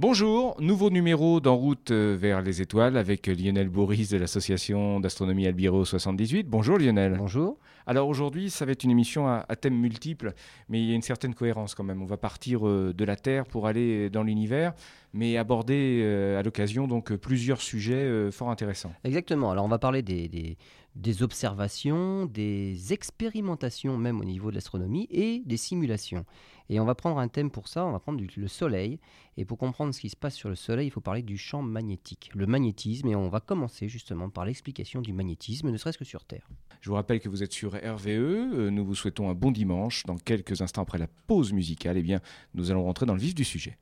[0.00, 5.48] Bonjour, nouveau numéro d'En route euh, vers les étoiles avec Lionel Boris de l'association d'astronomie
[5.48, 6.48] Albiro 78.
[6.48, 7.16] Bonjour Lionel.
[7.18, 7.58] Bonjour.
[7.88, 10.34] Alors aujourd'hui, ça va être une émission à, à thèmes multiples,
[10.68, 12.02] mais il y a une certaine cohérence quand même.
[12.02, 14.74] On va partir euh, de la Terre pour aller dans l'univers,
[15.14, 18.92] mais aborder euh, à l'occasion donc plusieurs sujets fort intéressants.
[19.04, 19.50] Exactement.
[19.50, 20.58] Alors on va parler des, des,
[20.96, 26.26] des observations, des expérimentations même au niveau de l'astronomie et des simulations.
[26.70, 29.00] Et on va prendre un thème pour ça, on va prendre du- le Soleil.
[29.38, 31.62] Et pour comprendre ce qui se passe sur le Soleil, il faut parler du champ
[31.62, 33.08] magnétique, le magnétisme.
[33.08, 36.46] Et on va commencer justement par l'explication du magnétisme, ne serait-ce que sur Terre.
[36.82, 38.08] Je vous rappelle que vous êtes sur RVE.
[38.08, 40.04] euh, Nous vous souhaitons un bon dimanche.
[40.06, 42.20] Dans quelques instants après la pause musicale, eh bien,
[42.54, 43.76] nous allons rentrer dans le vif du sujet.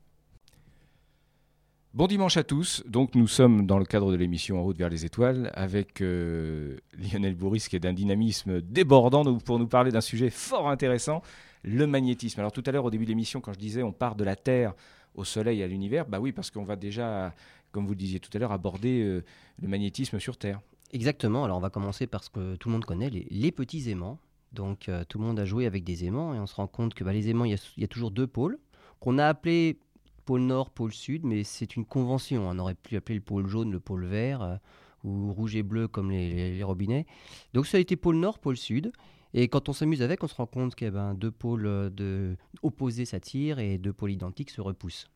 [1.93, 2.83] Bon dimanche à tous.
[2.87, 6.77] Donc, nous sommes dans le cadre de l'émission En route vers les étoiles avec euh,
[6.97, 11.23] Lionel Bourris qui est d'un dynamisme débordant pour nous parler d'un sujet fort intéressant,
[11.63, 12.39] le magnétisme.
[12.39, 14.35] Alors, tout à l'heure, au début de l'émission, quand je disais on part de la
[14.35, 14.73] Terre
[15.15, 17.33] au Soleil, à l'univers, bah oui, parce qu'on va déjà,
[17.71, 19.23] comme vous le disiez tout à l'heure, aborder euh,
[19.59, 20.61] le magnétisme sur Terre.
[20.91, 21.43] Exactement.
[21.43, 24.19] Alors on va commencer par ce que tout le monde connaît, les, petits aimants.
[24.53, 26.93] Donc euh, tout le monde a joué avec des aimants et on se rend compte
[26.93, 28.57] que bah, les aimants, il y, a, toujours deux pôles
[28.99, 29.79] qu'on a appelés
[30.25, 32.47] pôle nord, pôle sud, mais c'est une convention.
[32.49, 34.55] On aurait pu appeler le pôle jaune, le pôle vert, euh,
[35.03, 37.05] ou rouge et bleu comme les, robinets.
[37.53, 38.91] Donc ça a été pôle nord, pôle sud.
[39.33, 43.05] Et quand on s'amuse avec, on se rend compte que ben, deux pôles euh, opposés
[43.05, 45.07] s'attirent et deux pôles identiques se repoussent.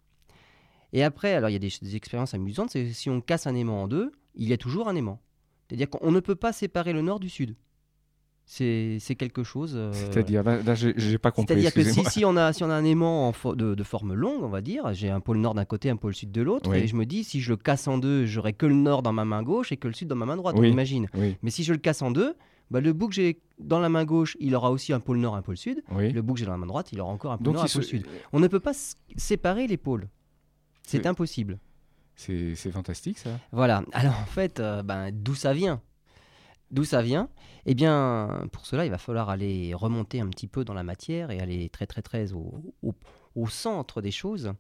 [0.94, 3.56] Et après, alors il y a des, des expériences amusantes, c'est si on casse un
[3.56, 5.22] aimant en deux, il y a toujours un aimant.
[5.72, 7.56] C'est-à-dire qu'on ne peut pas séparer le nord du sud.
[8.46, 9.74] C'est quelque chose.
[9.76, 11.54] euh, C'est-à-dire, là, là j'ai pas compris.
[11.54, 14.14] c'est-à-dire que si, on a, si on a un aimant en fo- de, de forme
[14.14, 16.70] longue, on va dire, j'ai un pôle nord d'un côté, un pôle sud de l'autre,
[16.70, 16.80] Oui.
[16.80, 19.14] et je me dis, si je le casse en deux, j'aurai que le nord dans
[19.14, 20.68] ma main gauche et que le sud dans ma main droite, Oui.
[20.68, 21.08] on imagine.
[21.14, 22.36] Oui, Mais si je le casse en deux,
[22.72, 25.36] bah, le bout que j'ai dans la main gauche, il aura aussi un pôle nord,
[25.36, 25.82] un pôle sud.
[25.96, 26.12] oui.
[26.12, 27.64] Le bout que j'ai dans la main droite, il aura encore un pôle Donc, nord,
[27.64, 28.06] un pôle sud.
[28.34, 28.74] On ne peut pas
[29.16, 30.10] séparer les pôles.
[30.84, 31.58] C'est C'est- impossible.
[32.16, 33.32] C'est fantastique ça.
[33.52, 33.84] Voilà.
[33.94, 35.82] Alors en fait, euh, ben, d'où ça vient?
[36.70, 37.30] D'où ça vient?
[37.66, 41.32] Eh bien, pour cela, il va falloir aller remonter un petit peu dans la matière
[41.32, 42.96] et aller très très très au, au-
[43.36, 44.54] au centre des choses.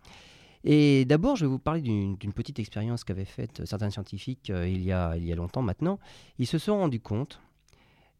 [0.63, 4.67] Et d'abord, je vais vous parler d'une d'une petite expérience qu'avaient faite certains scientifiques euh,
[4.67, 5.99] il, y a, il y a longtemps maintenant.
[6.37, 7.41] Ils se sont rendus compte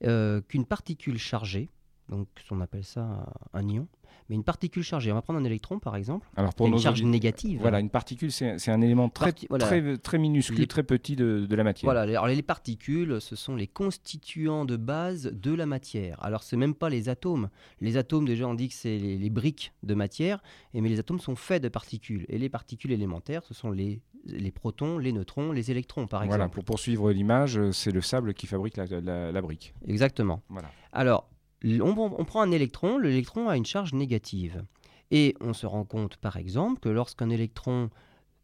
[0.06, 1.70] euh, qu'une particule chargée,
[2.12, 3.88] donc on appelle ça un ion,
[4.30, 7.02] mais une particule chargée, on va prendre un électron par exemple, Alors pour une charge
[7.04, 7.60] négative.
[7.62, 9.66] Voilà, une particule, c'est un élément très, Parti- voilà.
[9.66, 11.88] très, très minuscule, Les- très petit de, de la matière.
[11.88, 16.22] Voilà, les- alors les particules, ce sont les constituants de base de la matière.
[16.24, 17.50] Alors, c'est même pas les atomes.
[17.80, 20.42] Les atomes, déjà, on dit que c'est les, les briques de matière,
[20.74, 22.26] et, mais les atomes sont faits de particules.
[22.30, 26.44] Et les particules élémentaires, ce sont les, les protons, les neutrons, les électrons, par Voilà,
[26.46, 26.56] exemple.
[26.56, 29.74] pour poursuivre l'image, euh, c'est le sable qui fabrique la, la- la brique.
[29.88, 30.42] Exactement.
[30.50, 30.70] Voilà.
[30.94, 31.28] Alors,
[31.64, 34.64] on, prend un électron, l'électron a une charge négative.
[35.12, 37.90] Et on se rend compte, par exemple, que lorsqu'un électron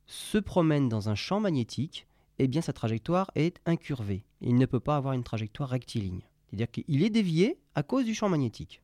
[0.05, 2.07] se promène dans un champ magnétique,
[2.39, 4.25] eh bien sa trajectoire est incurvée.
[4.41, 6.21] Il ne peut pas avoir une trajectoire rectiligne.
[6.47, 8.81] C'est-à-dire qu'il est dévié à cause du champ magnétique.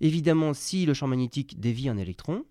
[0.00, 2.44] Évidemment, si le champ magnétique dévie un électron,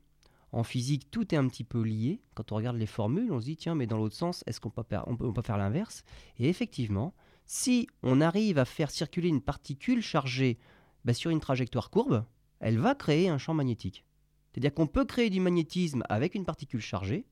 [0.52, 2.22] en physique, tout est un petit peu lié.
[2.34, 4.69] Quand on regarde les formules, on se dit, tiens, mais dans l'autre sens, est-ce qu'on
[4.69, 6.03] peut, peut- on peut faire l'inverse?
[6.40, 7.13] Et effectivement,
[7.46, 10.58] si on arrive à faire circuler une particule chargée
[11.04, 12.26] bah, sur une trajectoire courbe,
[12.60, 14.06] elle va créer un champ magnétique.
[14.52, 17.26] C'est-à-dire qu'on peut créer du magnétisme avec une particule chargée,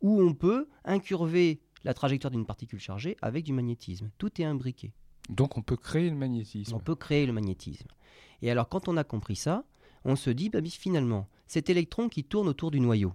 [0.00, 4.10] ou on peut incurver la trajectoire d'une particule chargée avec du magnétisme.
[4.18, 4.92] Tout est imbriqué.
[5.28, 6.74] Donc on peut créer le magnétisme.
[6.74, 7.88] On peut créer le magnétisme.
[8.42, 9.64] Et alors quand on a compris ça,
[10.04, 13.14] on se dit, bah, finalement, cet électron qui tourne autour du noyau,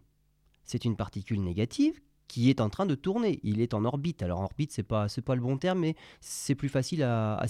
[0.64, 2.00] c'est une particule négative
[2.34, 3.40] qui est en train de tourner.
[3.44, 4.24] Il est en orbite.
[4.24, 7.46] Alors orbite, c'est pas c'est pas le bon terme, mais c'est plus facile à,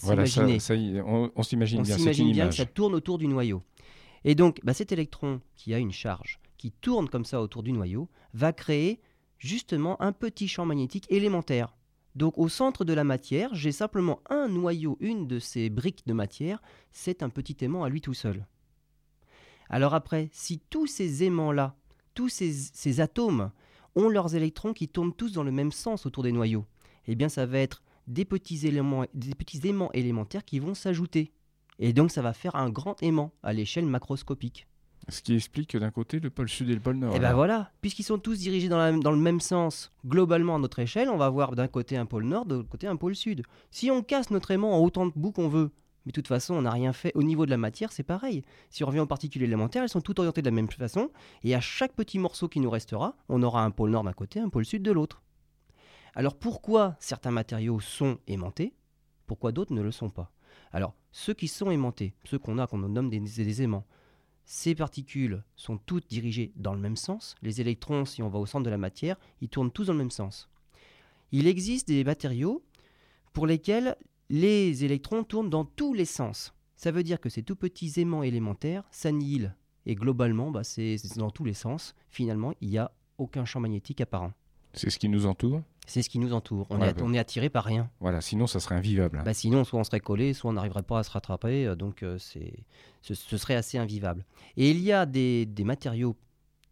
[0.00, 0.60] Voilà, s'imaginer.
[0.60, 3.62] ça, ça on, on s'imagine bien, s'imagine que ça tourne autour du noyau.
[4.22, 7.72] Et donc, bah, cet électron qui a une charge, qui tourne comme ça autour du
[7.72, 9.00] noyau, va créer
[9.38, 11.74] justement un petit champ magnétique élémentaire.
[12.14, 16.12] Donc au centre de la matière, j'ai simplement un noyau, une de ces briques de
[16.12, 16.62] matière,
[16.92, 18.46] c'est un petit aimant à lui tout seul.
[19.68, 21.74] Alors après, si tous ces aimants-là,
[22.14, 23.50] tous ces, ces atomes,
[23.96, 26.64] ont leurs électrons qui tournent tous dans le même sens autour des noyaux,
[27.06, 31.32] eh bien ça va être des petits, éléments, des petits aimants élémentaires qui vont s'ajouter.
[31.78, 34.66] Et donc ça va faire un grand aimant à l'échelle macroscopique.
[35.08, 37.14] Ce qui explique que d'un côté, le pôle sud et le pôle nord.
[37.16, 37.36] Et ben alors.
[37.38, 41.08] voilà, puisqu'ils sont tous dirigés dans, la- dans le même sens, globalement à notre échelle,
[41.08, 43.42] on va avoir d'un côté un pôle nord, de l'autre côté un pôle sud.
[43.72, 45.72] Si on casse notre aimant en autant de bouts qu'on veut,
[46.04, 48.42] mais de toute façon on n'a rien fait au niveau de la matière, c'est pareil.
[48.70, 51.10] Si on revient aux particules élémentaires, elles sont toutes orientées de la même façon,
[51.44, 54.40] et à chaque petit morceau qui nous restera, on aura un pôle nord d'un côté,
[54.40, 55.22] un pôle sud de l'autre.
[56.14, 58.74] Alors pourquoi certains matériaux sont aimantés
[59.26, 60.30] Pourquoi d'autres ne le sont pas?
[60.72, 63.86] Alors, ceux qui sont aimantés, ceux qu'on a, qu'on nomme des, aimants,
[64.44, 67.34] ces particules sont toutes dirigées dans le même sens.
[67.42, 69.98] Les électrons, si on va au centre de la matière, ils tournent tous dans le
[69.98, 70.48] même sens.
[71.30, 72.62] Il existe des matériaux
[73.32, 73.96] pour lesquels
[74.32, 76.54] les électrons tournent dans tous les sens.
[76.74, 79.54] Ça veut dire que ces tout petits aimants élémentaires s'annihilent.
[79.84, 81.94] Et globalement, bah, c'est dans tous les sens.
[82.08, 84.32] Finalement, il n'y a aucun champ magnétique apparent.
[84.74, 85.60] C'est ce qui nous entoure?
[85.86, 86.66] C'est ce qui nous entoure.
[86.70, 87.02] On, Ouais, est, bah.
[87.04, 87.90] on est attiré par rien.
[88.00, 89.20] Voilà, sinon ça serait invivable.
[89.22, 91.66] Bah, sinon, soit on serait collé, soit on n'arriverait pas à se rattraper.
[91.66, 92.54] euh, Donc, euh, c'est,
[93.02, 94.24] ce, ce serait assez invivable.
[94.56, 96.16] Et il y a des, des matériaux,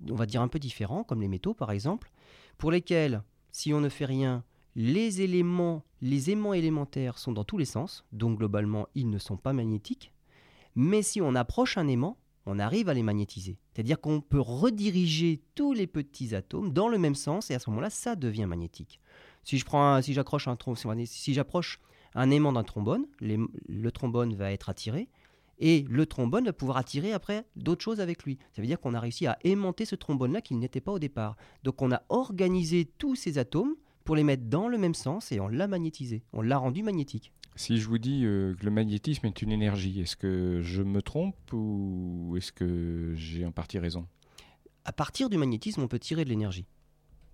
[0.09, 2.11] on va dire un peu différents, comme les métaux par exemple,
[2.57, 3.23] pour lesquels,
[3.53, 4.45] si on ne fait rien,
[4.81, 8.03] les éléments, les aimants élémentaires sont dans tous les sens.
[8.13, 10.11] Donc, globalement, ils ne sont pas magnétiques.
[10.75, 12.17] Mais si on approche un aimant,
[12.47, 13.59] on arrive à les magnétiser.
[13.75, 17.69] C'est-à-dire qu'on peut rediriger tous les petits atomes dans le même sens et à ce
[17.69, 19.01] moment-là, ça devient magnétique.
[19.45, 20.57] Si je prends, si j'accroche un
[21.05, 21.79] si j'approche
[22.15, 25.11] un aimant d'un trombone, le trombone va être attiré
[25.59, 28.39] et le trombone va pouvoir attirer après d'autres choses avec lui.
[28.53, 31.37] Ça veut dire qu'on a réussi à aimanter ce trombone-là qu'il n'était pas au départ.
[31.65, 33.75] Donc on a organisé tous ces atomes
[34.11, 36.25] pour les mettre dans le même sens et on l'a magnétisé.
[36.33, 37.33] On l'a rendu magnétique.
[37.55, 41.01] Si je vous dis euh, que le magnétisme est une énergie, est-ce que je me
[41.01, 44.09] trompe ou est-ce que j'ai en partie raison?
[44.85, 46.67] À partir du magnétisme, on peut tirer de l'énergie.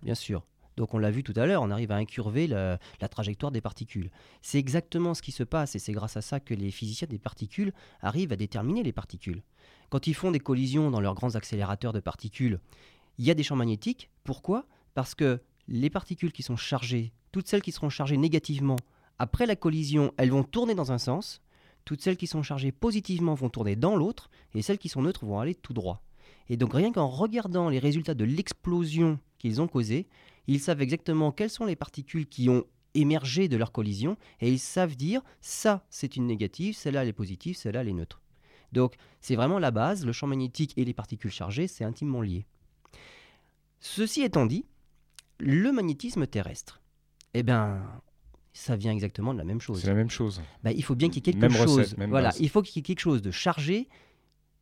[0.03, 0.45] Bien sûr.
[0.77, 3.63] Donc on l'a vu tout à l'heure, on arrive à incurver la, la trajectoire des
[3.63, 4.11] particules.
[4.43, 7.19] C'est exactement ce qui se passe et c'est grâce à ça que les physiciens des
[7.19, 9.43] particules arrivent à déterminer les particules.
[9.89, 12.61] Quand ils font des collisions dans leurs grands accélérateurs de particules,
[13.17, 14.11] il y a des champs magnétiques.
[14.25, 14.67] Pourquoi?
[14.93, 18.77] Parce que les particules qui sont chargées, toutes celles qui seront chargées négativement,
[19.19, 21.41] après la collision, elles vont tourner dans un sens.
[21.85, 25.25] Toutes celles qui sont chargées positivement vont tourner dans l'autre et celles qui sont neutres
[25.25, 26.03] vont aller tout droit.
[26.49, 30.07] Et donc rien qu'en regardant les résultats de l'explosion qu'ils ont causée,
[30.47, 32.65] ils savent exactement quelles sont les particules qui ont
[32.95, 37.13] émergé de leur collision et ils savent dire ça c'est une négative, celle-là elle est
[37.13, 38.23] positive, celle-là elle est neutre.
[38.73, 42.47] Donc c'est vraiment la base, le champ magnétique et les particules chargées, c'est intimement lié.
[43.81, 44.65] Ceci étant dit,
[45.39, 46.81] le magnétisme terrestre,
[47.35, 47.83] eh bien,
[48.53, 49.81] ça vient exactement de la même chose.
[49.81, 50.41] C'est la même chose.
[50.63, 51.79] Bah, il faut bien qu'il y ait quelque Même chose.
[51.79, 52.41] recette, même voilà, base.
[52.41, 53.89] il faut qu'il y ait quelque chose de chargé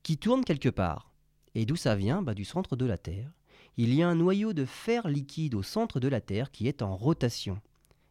[0.03, 1.13] qui tourne quelque part.
[1.55, 2.21] Et d'où ça vient?
[2.23, 3.31] Bah, Du centre de la Terre.
[3.77, 6.83] Il y a un noyau de fer liquide au centre de la Terre qui est
[6.83, 7.61] en rotation.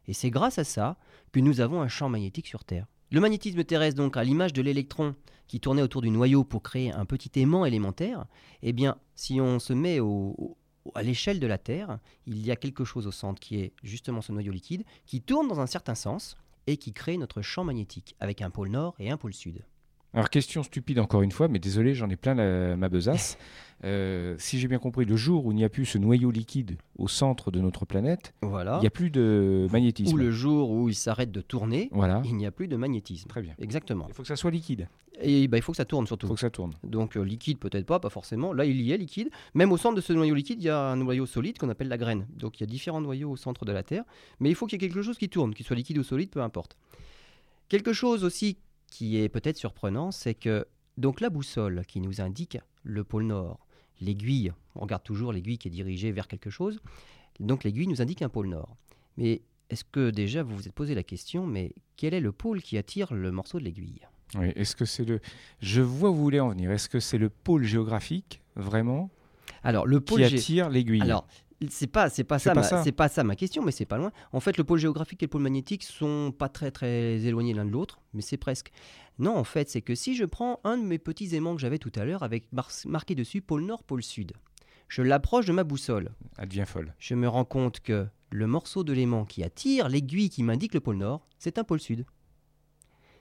[0.06, 0.98] Et c'est grâce à ça
[1.32, 2.86] que nous avons un champ magnétique sur Terre.
[3.10, 5.14] Le magnétisme terrestre, donc, à l'image de l'électron
[5.46, 8.24] qui tournait autour du noyau pour créer un petit aimant élémentaire,
[8.62, 10.56] eh bien, si on se met au- au-
[10.94, 14.20] à l'échelle de la Terre, il y a quelque chose au centre qui est justement
[14.20, 16.36] ce noyau liquide qui tourne dans un certain sens
[16.66, 19.64] et qui crée notre champ magnétique avec un pôle nord et un pôle sud.
[20.14, 23.36] Alors, question stupide encore une fois, mais désolé, j'en ai plein la- ma besace.
[23.82, 26.78] Euh, si j'ai bien compris, le jour où il n'y a plus ce noyau liquide
[26.96, 28.76] au centre de notre planète, Voilà.
[28.78, 30.14] il n'y a plus de magnétisme.
[30.14, 33.28] Ou le jour où il s'arrête de tourner, Voilà, il n'y a plus de magnétisme.
[33.28, 33.52] très bien.
[33.58, 34.06] Exactement.
[34.08, 34.88] Il faut que ça soit liquide,
[35.20, 36.26] Et bah, il faut que ça tourne il surtout.
[36.28, 36.72] faut que ça tourne.
[36.82, 38.54] Donc euh, liquide peut-être pas, pas forcément.
[38.54, 39.28] Là il y est liquide.
[39.52, 41.88] Même au centre de ce noyau liquide, il y a un noyau solide qu'on appelle
[41.88, 42.26] la graine.
[42.38, 44.04] Donc il y a différents noyaux au centre de la Terre.
[44.40, 46.30] Mais il faut qu'il y ait quelque chose qui tourne, qu'il soit liquide ou solide,
[46.30, 46.74] peu importe.
[47.68, 48.56] Quelque chose aussi
[48.94, 50.68] qui est peut-être surprenant, c'est que
[50.98, 53.66] donc la boussole qui nous indique le pôle nord,
[54.00, 56.80] l'aiguille, on regarde toujours l'aiguille qui est dirigée vers quelque chose,
[57.40, 58.76] donc l'aiguille nous indique un pôle nord.
[59.16, 62.62] Mais est-ce que déjà vous vous êtes posé la question, mais quel est le pôle
[62.62, 64.06] qui attire le morceau de l'aiguille?
[64.36, 65.18] Oui, Est-ce que c'est le.
[65.60, 66.70] Je vois où vous voulez en venir.
[66.70, 69.10] Est-ce que c'est le pôle géographique, vraiment,
[69.64, 71.02] Alors le pôle qui attire l'aiguille?
[71.02, 71.26] Alors,
[71.68, 72.52] c'est pas, c'est pas ça,
[72.84, 74.12] c'est pas ça ma question, mais c'est pas loin.
[74.32, 77.64] En fait, le pôle géographique et le pôle magnétique sont pas très très éloignés l'un
[77.64, 78.70] de l'autre, mais c'est presque.
[79.18, 81.78] Non, en fait, c'est que si je prends un de mes petits aimants que j'avais
[81.78, 84.32] tout à l'heure avec mar- marqué dessus pôle nord, pôle sud,
[84.88, 86.94] je l'approche de ma boussole, Advient folle.
[86.98, 90.80] je me rends compte que le morceau de l'aimant qui attire l'aiguille qui m'indique le
[90.80, 92.04] pôle nord, c'est un pôle sud.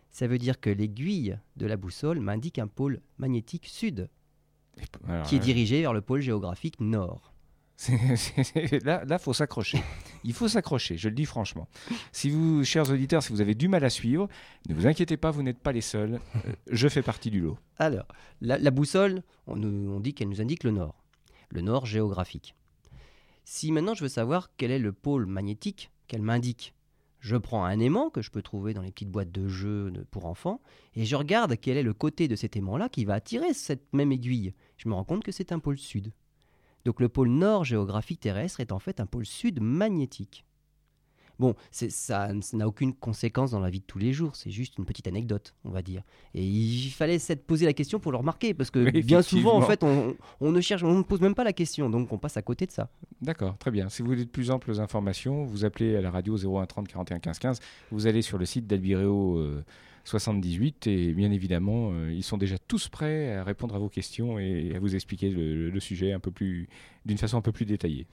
[0.09, 4.09] Ça veut dire que l'aiguille de la boussole m'indique un pôle magnétique sud,
[5.07, 7.32] alors, qui est euh, dirigé vers le pôle géographique nord.
[8.83, 9.83] là, là, faut s'accrocher.
[10.23, 11.67] Il faut s'accrocher, je le dis franchement.
[12.11, 14.27] Si vous, chers auditeurs, si vous avez du mal à suivre,
[14.69, 16.19] ne vous inquiétez pas, vous n'êtes pas les seuls.
[16.35, 17.57] Euh, je fais partie du lot.
[17.77, 18.07] Alors,
[18.41, 21.03] la, boussole, on, on dit qu'elle nous indique le nord,
[21.49, 22.55] le nord géographique.
[23.45, 26.73] Si maintenant je veux savoir quel est le pôle magnétique qu'elle m'indique,
[27.19, 30.25] je prends un aimant que je peux trouver dans les petites boîtes de jeux pour
[30.25, 30.61] enfants
[30.93, 34.11] et je regarde quel est le côté de cet aimant-là qui va attirer cette même
[34.11, 34.53] aiguille.
[34.75, 36.11] Je me rends compte que c'est un pôle sud.
[36.85, 40.45] Donc le pôle nord géographique terrestre est en fait un pôle sud magnétique.
[41.39, 44.85] Bon, ça n'a aucune conséquence dans la vie de tous les jours, c'est juste une
[44.85, 46.03] petite anecdote, on va dire.
[46.35, 49.57] Et il fallait s'être posé la question pour le remarquer, parce que Oui, bien souvent,
[49.57, 52.19] en fait, on, on ne cherche, on ne pose même pas la question, donc on
[52.19, 52.89] passe à côté de ça.
[53.21, 53.89] D'accord, très bien.
[53.89, 57.19] Si vous voulez de plus amples informations, vous appelez à la radio 01 30 41
[57.19, 57.59] 15 15.
[57.91, 59.65] Vous allez sur le site d'Albireo euh,
[60.03, 64.37] 78 et bien évidemment, euh, ils sont déjà tous prêts à répondre à vos questions
[64.39, 66.67] et à vous expliquer le, sujet un peu plus,
[67.05, 68.07] d'une façon un peu plus détaillée.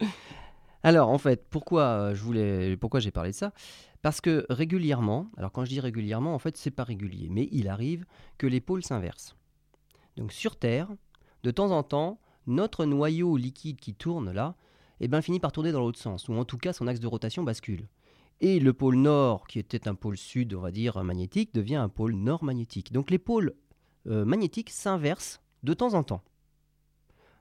[0.82, 3.52] Alors en fait, pourquoi euh, je voulais, pourquoi j'ai parlé de ça?
[4.02, 7.68] Parce que régulièrement, alors quand je dis régulièrement, en fait c'est pas régulier, mais il
[7.68, 8.04] arrive
[8.38, 9.34] que les pôles s'inversent.
[10.16, 10.88] Donc sur Terre,
[11.42, 14.54] de temps en temps, notre noyau liquide qui tourne là,
[15.00, 17.06] eh ben, finit par tourner dans l'autre sens, ou en tout cas son axe de
[17.06, 17.88] rotation bascule.
[18.40, 21.88] Et le pôle nord, qui était un pôle sud, on va dire, magnétique, devient un
[21.88, 22.92] pôle nord magnétique.
[22.92, 23.54] Donc les pôles
[24.06, 26.22] euh, magnétiques s'inversent de temps en temps.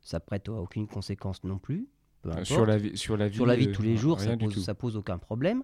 [0.02, 1.90] Ça prête à aucune conséquence non plus,
[2.28, 4.20] euh, sur la, vie, sur, la vie, sur la vie de tous les euh, jours,
[4.20, 5.64] ça pose, pose, aucun problème.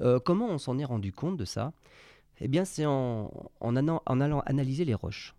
[0.00, 1.72] Euh, comment on s'en est rendu compte de ça?
[2.40, 5.34] Eh bien, c'est en, en, allant analyser les roches.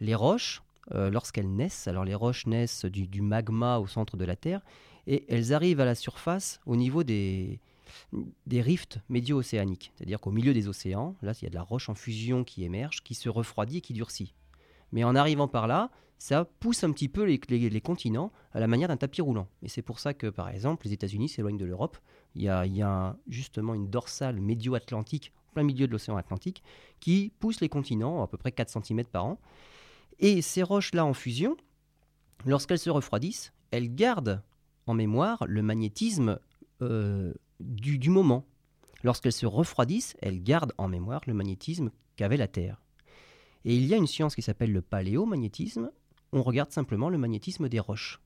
[0.00, 4.60] Les roches, lorsqu'elles naissent, alors les roches naissent du, magma au centre de la Terre,
[5.06, 7.60] et elles arrivent à la surface au niveau des,
[8.46, 9.92] des rifts médio-océaniques.
[9.96, 12.64] C'est-à-dire qu'au milieu des océans, là, il y a de la roche en fusion qui
[12.64, 14.34] émerge, qui se refroidit et qui durcit.
[14.92, 18.88] Mais en arrivant par là, ça pousse un petit peu les, continents à la manière
[18.88, 19.48] d'un tapis roulant.
[19.62, 21.96] Et c'est pour ça que, par exemple, les États-Unis s'éloignent de l'Europe.
[22.34, 26.62] Il y a, justement une dorsale médio-atlantique, en plein milieu de l'océan Atlantique,
[27.00, 29.40] qui pousse les continents à peu près 4 cm par an.
[30.18, 31.56] Et ces roches-là en fusion,
[32.44, 34.42] lorsqu'elles se refroidissent, elles gardent
[34.86, 36.40] en mémoire le magnétisme
[36.82, 38.46] euh, du, moment.
[39.02, 42.82] Lorsqu'elles se refroidissent, elles gardent en mémoire le magnétisme qu'avait la Terre.
[43.64, 45.90] Et il y a une science qui s'appelle le paléomagnétisme,
[46.32, 48.20] on regarde simplement le magnétisme des roches.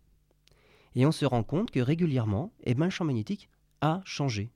[0.95, 3.49] Et on se rend compte que régulièrement, eh ben, le champ magnétique
[3.81, 4.51] a changé.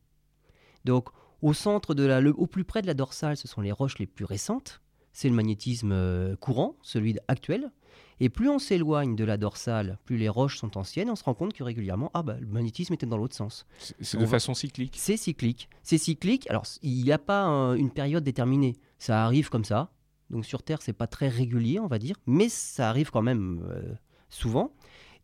[0.84, 1.08] Donc,
[1.42, 4.06] au centre de la, au plus près de la dorsale, ce sont les roches les
[4.06, 4.80] plus récentes.
[5.16, 7.72] C'est le magnétisme euh, courant, celui actuel.
[8.20, 11.32] Et plus on s'éloigne de la dorsale, plus les roches sont anciennes, on se rend
[11.32, 13.64] compte que régulièrement, ah bah, le magnétisme était dans l'autre sens.
[13.78, 15.70] C'est de façon cyclique C'est cyclique.
[15.82, 16.46] C'est cyclique.
[16.50, 17.46] Alors, il n'y a pas
[17.76, 18.76] une période déterminée.
[18.98, 19.90] Ça arrive comme ça.
[20.28, 23.66] Donc sur Terre, c'est pas très régulier, on va dire, mais ça arrive quand même
[23.70, 23.94] euh,
[24.28, 24.74] souvent.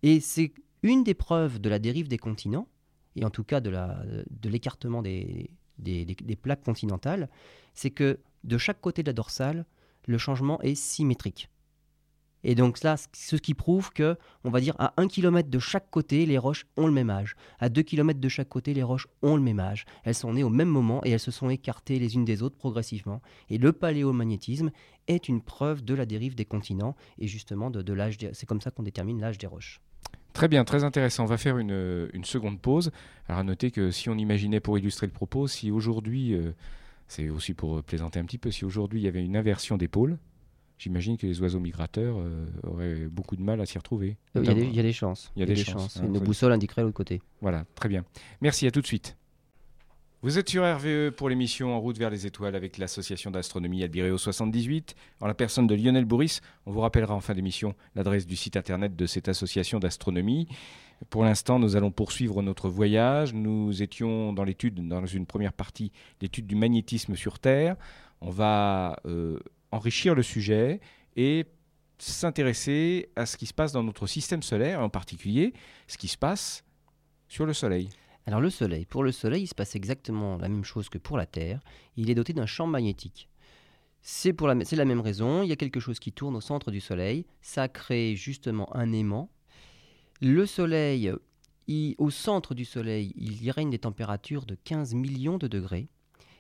[0.03, 2.67] Et c'est une des preuves de la dérive des continents,
[3.15, 7.29] et en tout cas de l'écartement des, des, plaques continentales,
[7.75, 9.67] c'est que de chaque côté de la dorsale,
[10.07, 11.49] le changement est symétrique.
[12.45, 15.91] Et donc là, ce qui prouve que, on va dire, à 1 km de chaque
[15.91, 17.37] côté, les roches ont le même âge.
[17.61, 19.85] À 2 km de chaque côté, les roches ont le même âge.
[20.05, 22.57] Elles sont nées au même moment et elles se sont écartées les unes des autres
[22.57, 23.23] progressivement.
[23.49, 24.71] Et le paléomagnétisme
[25.09, 28.19] est une preuve de la dérive des continents et justement de, l'âge.
[28.33, 29.81] C'est comme ça qu'on détermine l'âge des roches.
[30.33, 31.25] Très bien, très intéressant.
[31.25, 32.91] On va faire une, seconde pause.
[33.29, 36.53] Alors à noter que si on imaginait pour illustrer le propos, si aujourd'hui, euh,
[37.13, 39.89] c'est aussi pour plaisanter un petit peu, si aujourd'hui il y avait une inversion des
[39.89, 40.19] pôles,
[40.79, 44.17] j'imagine que les oiseaux migrateurs euh, auraient beaucoup de mal à s'y retrouver.
[44.35, 45.31] Il y, a des, chances.
[45.37, 46.01] Il y a des, chances.
[46.03, 47.21] Une boussole indiquerait l'autre côté.
[47.43, 48.05] Voilà, très bien.
[48.41, 49.17] Merci, à tout de suite.
[50.23, 54.17] Vous êtes sur RVE pour l'émission En route vers les étoiles avec l'association d'astronomie Albireo
[54.17, 54.95] 78.
[55.21, 58.57] En la personne de Lionel Bourris, on vous rappellera en fin d'émission l'adresse du site
[58.57, 60.47] internet de cette association d'astronomie.
[61.11, 63.35] Pour l'instant, nous allons poursuivre notre voyage.
[63.35, 67.77] Nous étions dans une première partie, l'étude du magnétisme sur Terre.
[68.21, 69.39] On va euh,
[69.71, 70.81] enrichir le sujet
[71.17, 71.47] et
[71.99, 75.53] s'intéresser à ce qui se passe dans notre système solaire, en particulier
[75.87, 76.65] ce qui se passe
[77.29, 77.89] sur le Soleil.
[78.27, 81.17] Alors le Soleil, pour le Soleil, il se passe exactement la même chose que pour
[81.17, 81.61] la Terre.
[81.97, 83.29] Il est doté d'un champ magnétique.
[84.01, 87.25] C'est la même raison, il y a quelque chose qui tourne au centre du Soleil,
[87.41, 89.31] ça crée justement un aimant.
[90.25, 91.13] Le Soleil,
[91.99, 95.89] au centre du Soleil, il y règne des températures de 15 millions de degrés.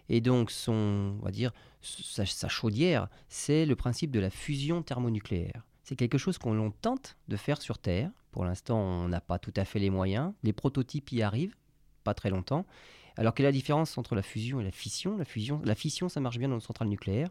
[0.08, 5.66] Et donc, son, on va dire, sa, chaudière, c'est le principe de la fusion thermonucléaire.
[5.82, 8.12] C'est quelque chose qu'on tente de faire sur Terre.
[8.30, 10.32] Pour l'instant, on n'a pas tout à fait les moyens.
[10.44, 11.56] Les prototypes y arrivent,
[12.04, 12.64] pas très longtemps.
[13.16, 16.08] Alors, quelle est la différence entre la fusion et la fission la, fusion la fission,
[16.08, 17.30] ça marche bien dans une centrale nucléaire.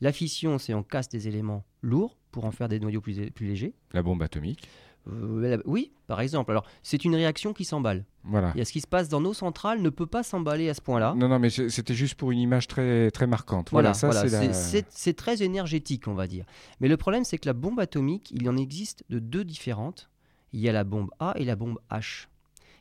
[0.00, 3.74] La fission, c'est on casse des éléments lourds pour en faire des noyaux plus, légers.
[3.92, 4.68] La bombe atomique
[5.06, 6.50] oui, par exemple.
[6.50, 8.04] Alors, c'est une réaction qui s'emballe.
[8.24, 8.52] Voilà.
[8.56, 11.14] Et ce qui se passe dans nos centrales ne peut pas s'emballer à ce point-là.
[11.16, 13.70] Non, non, mais c'était juste pour une image très, très marquante.
[13.70, 16.44] Voilà, c'est très énergétique, on va dire.
[16.80, 20.10] Mais le problème, c'est que la bombe atomique, il en existe de deux différentes.
[20.52, 22.26] Il y a la bombe A et la bombe H.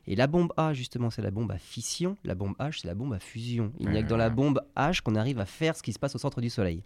[0.10, 2.16] Et la bombe A, justement, c'est la bombe à fission.
[2.24, 3.74] La bombe H, c'est la bombe à fusion.
[3.80, 6.00] Il n'y a que dans la bombe H qu'on arrive à faire ce qui se
[6.00, 6.84] passe au centre du Soleil.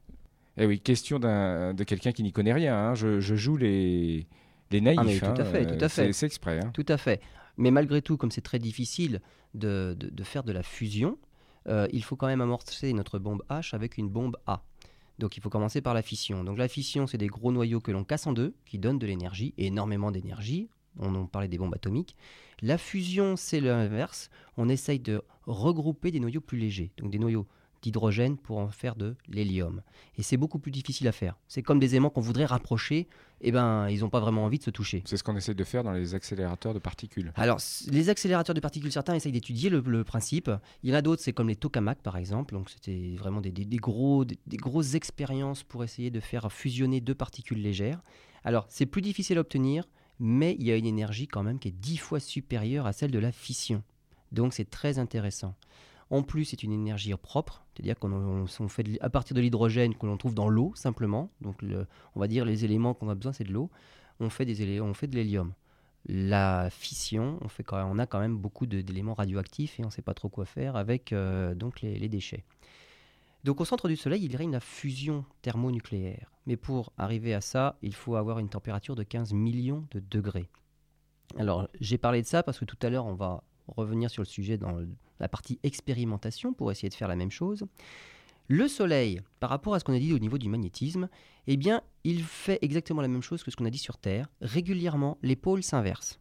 [0.58, 2.76] Eh oui, question de quelqu'un qui n'y connaît rien.
[2.76, 2.96] Hein.
[2.96, 4.28] je, joue les,
[4.72, 5.24] les naïfs.
[5.24, 6.14] Ah, tout à fait, tout à fait.
[6.14, 6.60] C'est exprès.
[6.60, 6.72] Hein.
[6.74, 7.22] Tout à fait.
[7.58, 9.22] Mais malgré tout, comme c'est très difficile
[9.54, 11.18] de, de, faire de la fusion,
[11.68, 14.64] euh, il faut quand même amorcer notre bombe H avec une bombe A.
[15.20, 16.44] Donc il faut commencer par la fission.
[16.44, 19.06] Donc la fission, c'est des gros noyaux que l'on casse en deux, qui donnent de
[19.06, 20.70] l'énergie, énormément d'énergie.
[20.98, 22.16] On en parlait des bombes atomiques.
[22.62, 24.30] La fusion, c'est l'inverse.
[24.58, 26.92] On essaye de regrouper des noyaux plus légers.
[26.98, 27.48] Donc des noyaux
[27.82, 29.82] d'hydrogène pour en faire de l'hélium.
[30.18, 31.38] Et c'est beaucoup plus difficile à faire.
[31.48, 33.08] C'est comme des aimants qu'on voudrait rapprocher,
[33.42, 35.02] eh ben, ils n'ont pas vraiment envie de se toucher.
[35.06, 37.34] C'est ce qu'on essaie de faire dans les accélérateurs de particules.
[37.36, 40.52] Alors, les accélérateurs de particules, certains essayent d'étudier le, principe.
[40.84, 42.54] Il y en a d'autres, c'est comme les tokamaks, par exemple.
[42.54, 47.62] Donc, c'était vraiment des, gros, des, grosses expériences pour essayer de faire fusionner deux particules
[47.62, 48.02] légères.
[48.44, 49.88] Alors, c'est plus difficile à obtenir,
[50.20, 53.12] mais il y a une énergie quand même qui est dix fois supérieure à celle
[53.12, 53.84] de la fission.
[54.32, 55.56] Donc, c'est très intéressant.
[56.12, 60.18] En plus, c'est une énergie propre, c'est-à-dire qu'on fait à partir de l'hydrogène que l'on
[60.18, 61.32] trouve dans l'eau simplement.
[61.42, 61.64] Donc,
[62.16, 63.72] on va dire les éléments qu'on a besoin, c'est de l'eau.
[64.20, 65.54] On fait des on fait de l'hélium.
[66.06, 70.04] La fission, on, fait on a quand même beaucoup d'éléments radioactifs et on ne sait
[70.04, 72.44] pas trop quoi faire avec euh, donc les, déchets.
[73.44, 76.32] Donc au centre du Soleil, il règne la fusion thermonucléaire.
[76.46, 80.50] Mais pour arriver à ça, il faut avoir une température de 15 millions de degrés.
[81.38, 84.28] Alors j'ai parlé de ça parce que tout à l'heure, on va revenir sur le
[84.28, 84.78] sujet dans
[85.22, 87.66] la partie expérimentation pour essayer de faire la même chose.
[88.48, 91.08] Le Soleil, par rapport à ce qu'on a dit au niveau du magnétisme,
[91.48, 94.28] eh bien, il fait exactement la même chose que ce qu'on a dit sur Terre.
[94.42, 96.20] Régulièrement, les pôles s'inversent.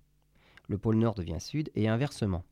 [0.68, 2.44] Le pôle nord devient sud et inversement.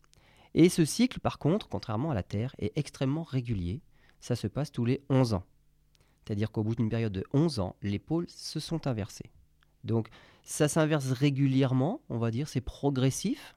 [0.55, 3.83] Et ce cycle, par contre, contrairement à la Terre, est extrêmement régulier.
[4.21, 5.45] Ça se passe tous les 11 ans.
[6.25, 9.31] C'est-à-dire qu'au bout d'une période de 11 ans, les pôles se sont inversés.
[9.85, 10.09] Donc
[10.43, 13.55] ça s'inverse régulièrement, on va dire, c'est progressif.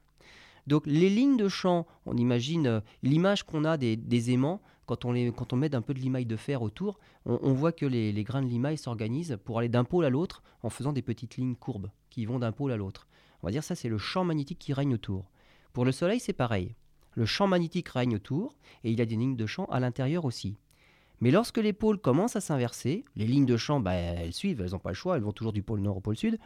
[0.66, 5.12] Donc les lignes de champ, on imagine euh, l'image qu'on a des, aimants, quand on,
[5.56, 8.78] met un peu de limaille de fer autour, on, voit que les, grains de limaille
[8.78, 12.38] s'organisent pour aller d'un pôle à l'autre en faisant des petites lignes courbes qui vont
[12.38, 13.06] d'un pôle à l'autre.
[13.42, 15.30] On va dire ça c'est le champ magnétique qui règne autour.
[15.72, 16.74] Pour le Soleil c'est pareil.
[17.14, 18.54] Le champ magnétique règne autour
[18.84, 20.56] et il y a des lignes de champ à l'intérieur aussi.
[21.22, 24.72] Mais lorsque les pôles commencent à s'inverser, les lignes de champ, bah, elles suivent, elles
[24.72, 26.36] n'ont pas le choix, elles vont toujours du pôle nord au pôle sud.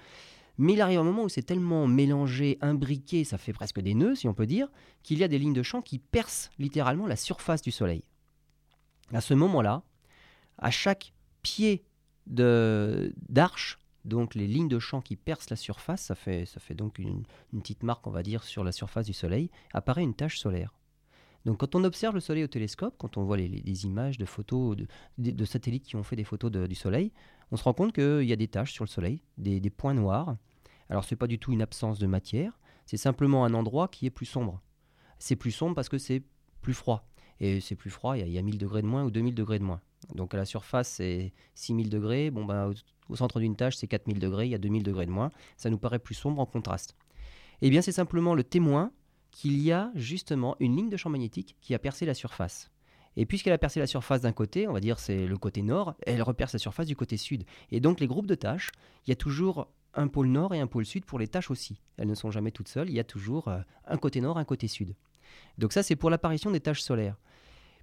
[0.59, 4.15] Mais il arrive un moment où c'est tellement mélangé, imbriqué, ça fait presque des nœuds,
[4.15, 4.69] si on peut dire,
[5.03, 8.05] qu'il y a des lignes de champ qui percent littéralement la surface du Soleil.
[9.13, 9.83] À ce moment-là,
[10.59, 11.85] à chaque pied
[12.27, 16.99] d'arche, donc les lignes de champ qui percent la surface, ça fait, ça fait donc
[16.99, 20.73] une, petite marque, on va dire, sur la surface du Soleil, apparaît une tache solaire.
[21.45, 24.77] Donc quand on observe le Soleil au télescope, quand on voit les, images de photos
[25.19, 27.13] de, satellites qui ont fait des photos du Soleil,
[27.51, 30.37] on se rend compte qu'il y a des taches sur le Soleil, des, points noirs.
[30.89, 34.07] Alors ce n'est pas du tout une absence de matière, c'est simplement un endroit qui
[34.07, 34.61] est plus sombre.
[35.19, 36.23] C'est plus sombre parce que c'est
[36.61, 37.09] plus froid.
[37.41, 39.65] Et c'est plus froid, il y, a, 1000 degrés de moins ou 2000 degrés de
[39.65, 39.81] moins.
[40.15, 42.31] Donc à la surface, c'est 6000 degrés.
[42.31, 42.73] Bon, ben,
[43.09, 45.31] au, centre d'une tâche, c'est 4000 degrés, il y a 2000 degrés de moins.
[45.57, 46.97] Ça nous paraît plus sombre en contraste.
[47.61, 48.91] Eh bien, c'est simplement le témoin
[49.31, 52.71] qu'il y a justement une ligne de champ magnétique qui a percé la surface.
[53.17, 55.95] Et puisqu'elle a percé la surface d'un côté, on va dire c'est le côté nord,
[56.07, 57.45] elle reperce la surface du côté sud.
[57.71, 58.71] Et donc les groupes de tâches,
[59.07, 61.81] il y a toujours un pôle nord et un pôle sud pour les tâches aussi.
[61.97, 64.45] Elles ne sont jamais toutes seules, il y a toujours euh, un côté nord, un
[64.45, 64.95] côté sud.
[65.57, 67.17] Donc ça c'est pour l'apparition des tâches solaires.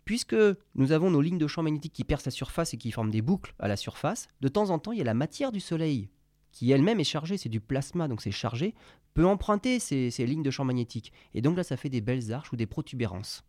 [0.05, 0.35] Puisque
[0.75, 3.21] nous avons nos lignes de champ magnétique qui percent la surface et qui forment des
[3.21, 6.09] boucles à la surface, de temps en temps il y a la matière du Soleil
[6.51, 8.75] qui elle-même est chargée, c'est du plasma, donc c'est chargé,
[9.15, 11.11] peut emprunter ces, ces, lignes de champ magnétique.
[11.33, 13.43] Et donc là, ça fait des belles arches ou des protubérances.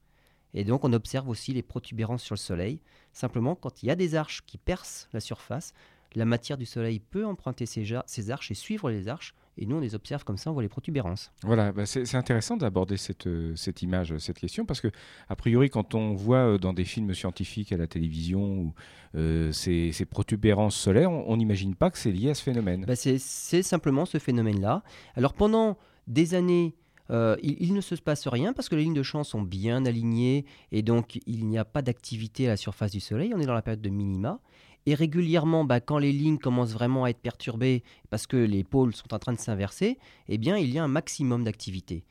[0.54, 2.80] Et donc on observe aussi les protubérances sur le Soleil.
[3.12, 5.74] Simplement, quand il y a des arches qui percent la surface,
[6.14, 9.34] la matière du Soleil peut emprunter ces, arches et suivre les arches.
[9.56, 11.30] Et nous, on les observe comme ça, on voit les protubérances.
[11.44, 14.88] Voilà, bah, c'est intéressant d'aborder cette, euh, cette image, cette question, parce que,
[15.28, 18.74] a priori, quand on voit euh, dans des films scientifiques à la télévision
[19.14, 22.84] euh, ces, ces, protubérances solaires, on n'imagine pas que c'est lié à ce phénomène.
[22.84, 23.18] Bah, c'est
[23.62, 24.82] simplement ce phénomène-là.
[25.14, 26.74] Alors, pendant des années,
[27.10, 30.46] euh, il, ne se passe rien parce que les lignes de champ sont bien alignées
[30.72, 33.32] et donc il n'y a pas d'activité à la surface du Soleil.
[33.34, 34.40] On est dans la période de minima.
[34.86, 38.94] Et régulièrement, bah, quand les lignes commencent vraiment à être perturbées parce que les pôles
[38.94, 42.04] sont en train de s'inverser, eh bien, il y a un maximum d'activité.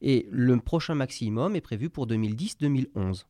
[0.00, 3.24] Et le prochain maximum est prévu pour 2010-2011.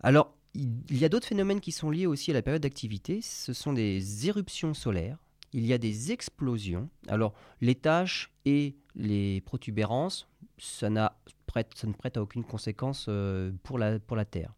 [0.00, 3.20] Alors, il y a d'autres phénomènes qui sont liés aussi à la période d'activité.
[3.20, 5.18] Ce sont des éruptions solaires
[5.56, 6.90] il y a des explosions.
[7.08, 7.32] Alors,
[7.62, 10.28] les taches et les protubérances,
[10.58, 11.06] ça, ne
[11.46, 14.54] prête à aucune conséquence euh, pour la, Terre.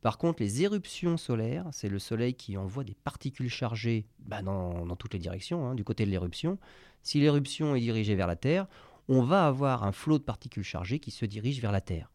[0.00, 4.96] Par contre, les éruptions solaires, c'est le Soleil qui envoie des particules chargées bah, dans,
[4.96, 6.58] toutes les directions, hein, du côté de l'éruption.
[7.02, 8.66] Si l'éruption est dirigée vers la Terre,
[9.08, 12.10] on va avoir un flot de particules chargées qui se dirige vers la Terre.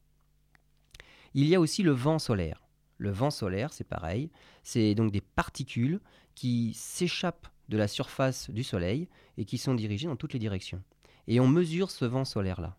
[1.35, 2.67] Il y a aussi le vent solaire.
[2.97, 4.31] Le vent solaire, c'est pareil.
[4.63, 6.01] C'est donc des particules
[6.33, 10.83] qui s'échappent de la surface du Soleil et qui sont dirigés dans toutes les directions.
[11.29, 12.75] Et on mesure ce vent solaire-là.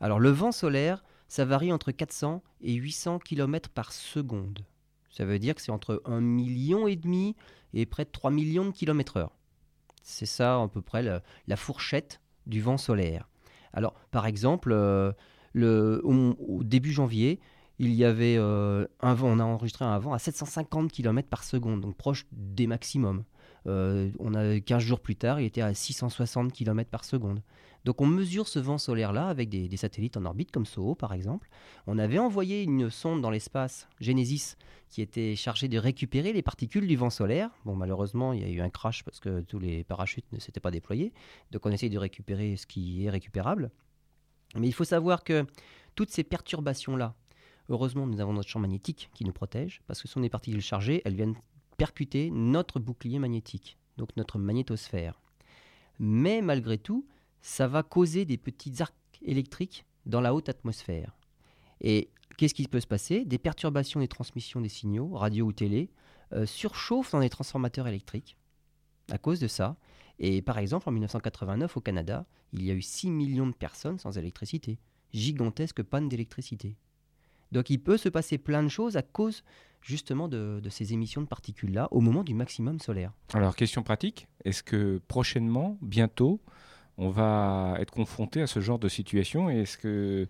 [0.00, 4.64] Alors le vent solaire, ça varie entre 400 et 800 km par seconde.
[5.10, 7.36] Ça veut dire que c'est entre 1 million et demi
[7.74, 9.36] et près de 3 millions de km heure.
[10.02, 13.28] C'est ça à peu près la, fourchette du vent solaire.
[13.74, 15.12] Alors par exemple, euh,
[15.54, 17.38] au début janvier,
[17.78, 21.44] il y avait euh, un vent, on a enregistré un vent à 750 km par
[21.44, 23.24] seconde, donc proche des maximums.
[23.66, 27.40] Euh, on a 15 jours plus tard, il était à 660 km par seconde.
[27.84, 31.48] Donc on mesure ce vent solaire-là avec des, satellites en orbite comme SOHO par exemple.
[31.86, 34.56] On avait envoyé une sonde dans l'espace, Genesis,
[34.88, 37.50] qui était chargée de récupérer les particules du vent solaire.
[37.64, 40.60] Bon malheureusement il y a eu un crash parce que tous les parachutes ne s'étaient
[40.60, 41.12] pas déployés.
[41.50, 43.70] Donc on essaye de récupérer ce qui est récupérable.
[44.56, 45.44] Mais il faut savoir que
[45.94, 47.14] toutes ces perturbations-là,
[47.68, 50.62] heureusement nous avons notre champ magnétique qui nous protège, parce que ce sont des particules
[50.62, 51.36] chargées, elles viennent
[51.76, 55.20] percuter notre bouclier magnétique, donc notre magnétosphère.
[55.98, 57.06] Mais malgré tout,
[57.44, 61.14] ça va causer des petits arcs électriques dans la haute atmosphère.
[61.82, 63.26] Et qu'est-ce qui peut se passer?
[63.26, 65.90] Des perturbations des transmissions des signaux, radio ou télé,
[66.32, 68.38] euh, surchauffent dans les transformateurs électriques
[69.12, 69.76] à cause de ça.
[70.18, 73.98] Et par exemple, en 1989, au Canada, il y a eu 6 millions de personnes
[73.98, 74.78] sans électricité.
[75.12, 76.78] Gigantesque panne d'électricité.
[77.52, 79.44] Donc il peut se passer plein de choses à cause
[79.82, 83.12] justement de, ces émissions de particules-là au moment du maximum solaire.
[83.34, 86.40] Alors question pratique, est-ce que prochainement, bientôt,
[86.98, 90.26] on va être confronté à ce genre de situation et est-ce que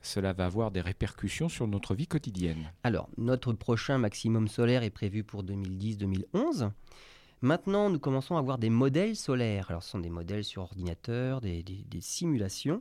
[0.00, 2.72] cela va avoir des répercussions sur notre vie quotidienne?
[2.84, 6.70] Alors, notre prochain maximum solaire est prévu pour 2010-2011.
[7.40, 9.66] Maintenant, nous commençons à avoir des modèles solaires.
[9.70, 11.64] Alors, ce sont des modèles sur ordinateur, des
[12.00, 12.80] simulations,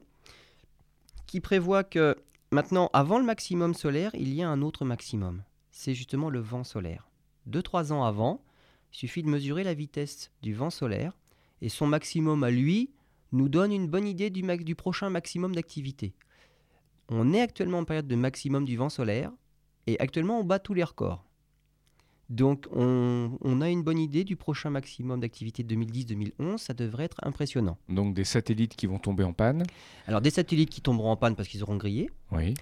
[1.26, 2.16] qui prévoient que
[2.52, 5.44] Maintenant, avant le maximum solaire, il y a un autre maximum.
[5.72, 7.10] C'est justement le vent solaire.
[7.46, 8.42] Deux, trois ans avant,
[8.94, 11.18] il suffit de mesurer la vitesse du vent solaire
[11.62, 12.90] et son maximum à lui
[13.32, 16.14] nous donne une bonne idée du, du prochain maximum d'activité.
[17.10, 19.32] On est actuellement en période de maximum du vent solaire
[19.86, 21.24] et actuellement on bat tous les records.
[22.30, 27.78] Donc on, a une bonne idée du prochain maximum d'activité 2010-2011, ça devrait être impressionnant.
[27.88, 29.64] Donc des satellites qui vont tomber en panne
[30.08, 32.10] Alors des satellites qui tomberont en panne parce qu'ils auront grillé.
[32.34, 32.54] Oui.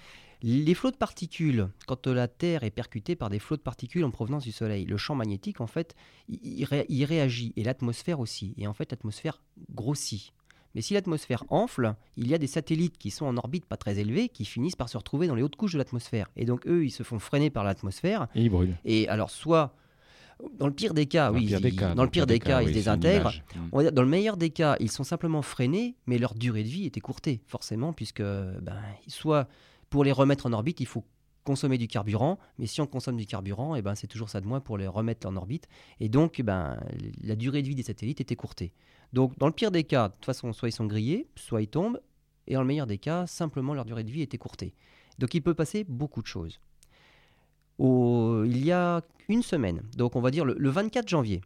[0.42, 4.10] Les flots de particules, quand la Terre est percutée par des flots de particules en
[4.10, 5.96] provenance du Soleil, le champ magnétique, en fait,
[6.28, 8.54] il réagit, et l'atmosphère aussi.
[8.58, 10.34] Et en fait, l'atmosphère grossit.
[10.76, 13.98] Mais si l'atmosphère enfle, il y a des satellites qui sont en orbite pas très
[13.98, 16.30] élevée qui finissent par se retrouver dans les hautes couches de l'atmosphère.
[16.36, 18.28] Et donc eux, ils se font freiner par l'atmosphère.
[18.34, 18.76] Et ils brûlent.
[18.84, 19.74] Et alors soit
[20.58, 23.32] dans le pire des cas, oui, dans le pire des cas, ils se désintègrent.
[23.72, 23.88] Mm.
[23.90, 26.98] dans le meilleur des cas, ils sont simplement freinés, mais leur durée de vie est
[26.98, 29.48] écourtée, forcément, puisque ben, soit
[29.88, 31.04] pour les remettre en orbite, il faut
[31.44, 34.42] consommer du carburant, mais si on consomme du carburant, et eh ben, c'est toujours ça
[34.42, 35.68] de moins pour les remettre en orbite.
[36.00, 36.78] Et donc, eh ben,
[37.22, 38.74] la durée de vie des satellites est écourtée.
[39.16, 41.68] Donc, dans le pire des cas, de toute façon, soit ils sont grillés, soit ils
[41.68, 41.98] tombent,
[42.46, 44.74] et dans le meilleur des cas, simplement leur durée de vie est écourtée.
[45.18, 46.60] Donc, il peut passer beaucoup de choses.
[47.78, 49.00] il y a
[49.30, 51.40] une semaine, donc on va dire le, 24 janvier,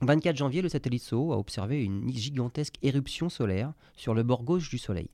[0.00, 4.70] 24 janvier, le satellite SOHO a observé une gigantesque éruption solaire sur le bord gauche
[4.70, 5.10] du Soleil.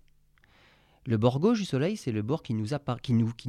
[1.07, 2.66] Le bord gauche du Soleil, c'est le bord qui nous,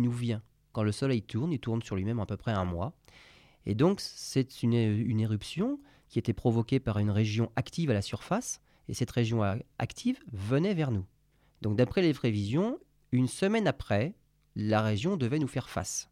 [0.10, 0.41] vient.
[0.74, 2.91] Quand le Soleil tourne, il tourne sur lui-même à peu près un mois.
[3.67, 8.62] Et donc, c'est une éruption qui était provoquée par une région active à la surface,
[8.88, 9.41] et cette région
[9.78, 11.06] active venait vers nous.
[11.62, 12.80] Donc d'après les prévisions,
[13.12, 14.15] une semaine après,
[14.56, 16.10] la région devait nous faire face.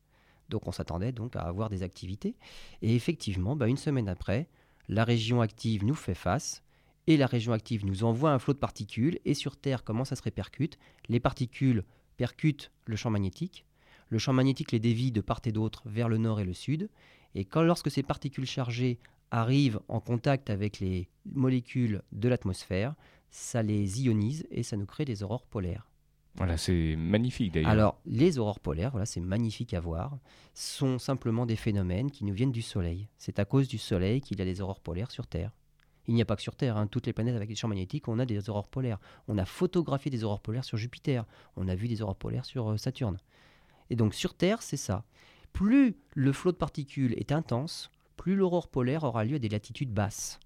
[0.49, 2.36] Donc on s'attendait donc à avoir des activités.
[2.81, 4.47] Et effectivement, bah, une semaine après,
[4.88, 6.63] la région active nous fait face,
[7.07, 10.15] et la région active nous envoie un flot de particules, et sur Terre, comment ça
[10.15, 10.77] se répercute?
[11.10, 11.83] Les particules
[12.17, 13.65] percutent le champ magnétique,
[14.10, 16.89] le champ magnétique les dévie de part et d'autre vers le nord et le sud,
[17.36, 18.99] et quand lorsque ces particules chargées
[19.31, 22.95] arrivent en contact avec les molécules de l'atmosphère,
[23.29, 25.87] ça les ionise et ça nous crée des aurores polaires.
[26.35, 27.71] Voilà, c'est magnifique d'ailleurs.
[27.71, 30.19] Alors, les aurores polaires, voilà, c'est magnifique à voir,
[30.53, 33.07] sont simplement des phénomènes qui nous viennent du Soleil.
[33.17, 35.51] C'est à cause du Soleil qu'il y a des aurores polaires sur Terre.
[36.07, 36.87] Il n'y a pas que sur Terre, hein.
[36.87, 38.99] toutes les planètes avec des champs magnétiques, on a des aurores polaires.
[39.27, 42.69] On a photographié des aurores polaires sur Jupiter, on a vu des aurores polaires sur
[42.69, 43.17] euh, Saturne.
[43.89, 45.03] Et donc sur Terre, c'est ça.
[45.53, 49.93] Plus le flot de particules est intense, plus l'aurore polaire aura lieu à des latitudes
[49.93, 50.39] basses.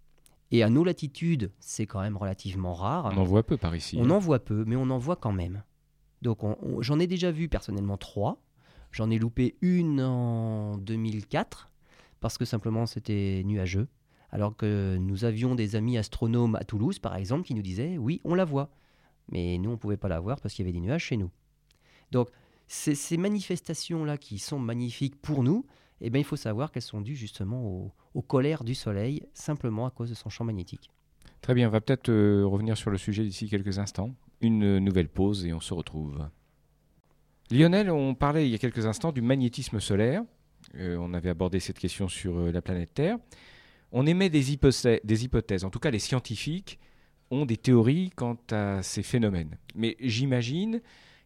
[0.52, 3.10] Et à nos latitudes, c'est quand même relativement rare.
[3.14, 3.98] On en voit peu par ici.
[4.00, 4.10] On hein.
[4.12, 5.64] en voit peu, mais on en voit quand même.
[6.22, 6.40] Donc
[6.82, 8.44] j'en ai déjà vu personnellement trois.
[8.92, 11.72] J'en ai loupé une en 2004
[12.20, 13.88] parce que simplement c'était nuageux.
[14.30, 18.22] Alors que nous avions des amis astronomes à Toulouse, par exemple, qui nous disaient oui,
[18.24, 18.70] on la voit.
[19.32, 21.18] Mais nous, on ne pouvait pas la voir parce qu'il y avait des nuages chez
[21.18, 21.32] nous.
[22.12, 22.30] Donc
[22.68, 25.66] ces manifestations-là qui sont magnifiques pour nous,
[26.02, 29.92] eh bien, il faut savoir qu'elles sont dues justement aux, colères du Soleil, simplement à
[29.92, 30.90] cause de son champ magnétique.
[31.42, 34.12] Très bien, on va peut-être euh, revenir sur le sujet d'ici quelques instants.
[34.42, 36.28] Une nouvelle pause et on se retrouve.
[37.52, 40.24] Lionel, on parlait il y a quelques instants du magnétisme solaire.
[40.76, 43.18] Euh, on avait abordé cette question sur euh, la planète Terre.
[43.92, 46.80] On émet des hypothèses, en tout cas les scientifiques
[47.30, 49.58] ont des théories quant à ces phénomènes.
[49.76, 50.82] Mais j'imagine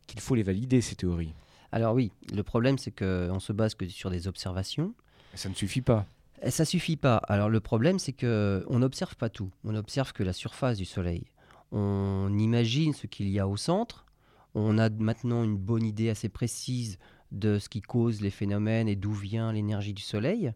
[0.08, 1.34] qu'il faut les valider, ces théories.
[1.76, 4.94] Alors oui, le problème c'est qu'on se base que sur des observations.
[5.34, 6.06] Ça ne suffit pas.
[6.42, 7.18] Et ça suffit pas.
[7.18, 9.52] Alors le problème c'est que on n'observe pas tout.
[9.66, 11.26] On observe que la surface du Soleil.
[11.74, 14.06] On imagine ce qu'il y a au centre.
[14.54, 16.98] On a maintenant une bonne idée assez précise
[17.34, 20.54] de ce qui cause les phénomènes et d'où vient l'énergie du Soleil.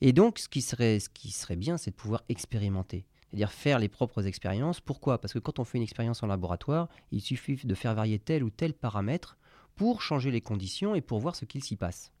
[0.00, 3.78] Et donc, ce qui serait, ce qui serait bien, c'est de pouvoir expérimenter, c'est-à-dire faire
[3.78, 4.80] les propres expériences.
[4.80, 5.20] Pourquoi?
[5.20, 8.42] Parce que quand on fait une expérience en laboratoire, il suffit de faire varier tel
[8.42, 9.36] ou tel paramètre
[9.80, 12.12] pour changer les conditions et pour voir ce qu'il s'y passe.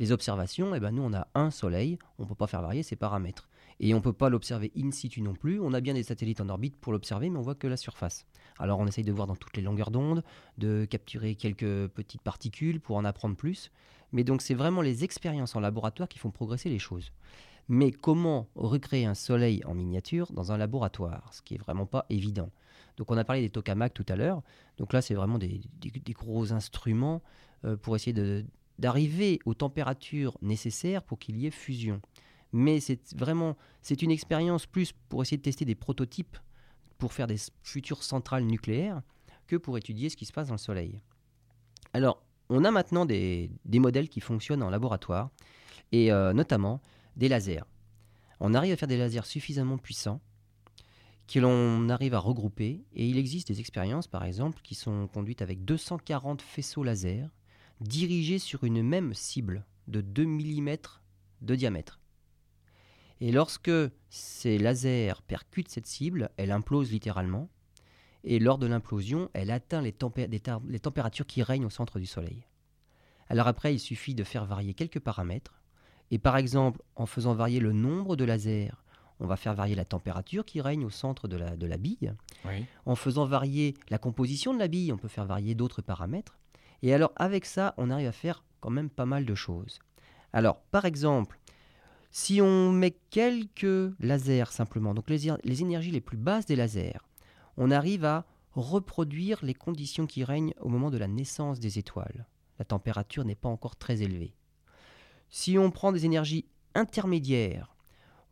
[0.00, 2.82] Les observations, eh ben nous on a un soleil, on ne peut pas faire varier
[2.82, 3.48] ces paramètres.
[3.78, 5.60] Et on ne peut pas l'observer in situ non plus.
[5.60, 8.26] On a bien des satellites en orbite pour l'observer, mais on voit que la surface.
[8.58, 10.24] Alors on essaye de voir dans toutes les longueurs d'onde,
[10.58, 13.70] de capturer quelques petites particules pour en apprendre plus.
[14.10, 17.12] Mais donc c'est vraiment les expériences en laboratoire qui font progresser les choses.
[17.68, 21.32] Mais comment recréer un soleil en miniature dans un laboratoire?
[21.32, 22.50] Ce qui est vraiment pas évident.
[22.96, 24.42] Donc on a parlé des tokamaks tout à l'heure.
[24.78, 25.60] Donc là c'est vraiment des,
[26.10, 27.22] gros instruments
[27.64, 28.44] euh, pour essayer
[28.78, 32.00] d'arriver aux températures nécessaires pour qu'il y ait fusion
[32.52, 33.56] mais c'est vraiment
[33.88, 36.38] une expérience plus pour essayer de tester des prototypes
[36.98, 39.02] pour faire des futures centrales nucléaires
[39.46, 41.00] que pour étudier ce qui se passe dans le Soleil.
[41.92, 45.30] Alors, on a maintenant des, modèles qui fonctionnent en laboratoire,
[45.92, 46.80] et euh, notamment
[47.16, 47.64] des lasers.
[48.38, 50.20] On arrive à faire des lasers suffisamment puissants
[51.30, 55.42] que l'on arrive à regrouper, et il existe des expériences, par exemple, qui sont conduites
[55.42, 57.30] avec 240 faisceaux laser
[57.80, 60.76] dirigés sur une même cible de 2 mm
[61.42, 62.00] de diamètre.
[63.20, 63.70] Et lorsque
[64.08, 67.48] ces lasers percutent cette cible, elle implose littéralement.
[68.24, 72.44] Et lors de l'implosion, elle atteint les, températures qui règnent au centre du Soleil.
[73.28, 75.62] Alors après, il suffit de faire varier quelques paramètres.
[76.10, 78.72] Et par exemple, en faisant varier le nombre de lasers,
[79.20, 82.14] on va faire varier la température qui règne au centre de la, de la bille.
[82.86, 86.38] En faisant varier la composition de la bille, on peut faire varier d'autres paramètres.
[86.82, 89.78] Et alors avec ça, on arrive à faire quand même pas mal de choses.
[90.32, 91.38] Alors par exemple,
[92.10, 95.28] si on met quelques lasers simplement, donc les,
[95.62, 97.06] énergies les plus basses des lasers,
[97.56, 102.26] on arrive à reproduire les conditions qui règnent au moment de la naissance des étoiles.
[102.58, 104.34] La température n'est pas encore très élevée.
[105.28, 107.76] Si on prend des énergies intermédiaires,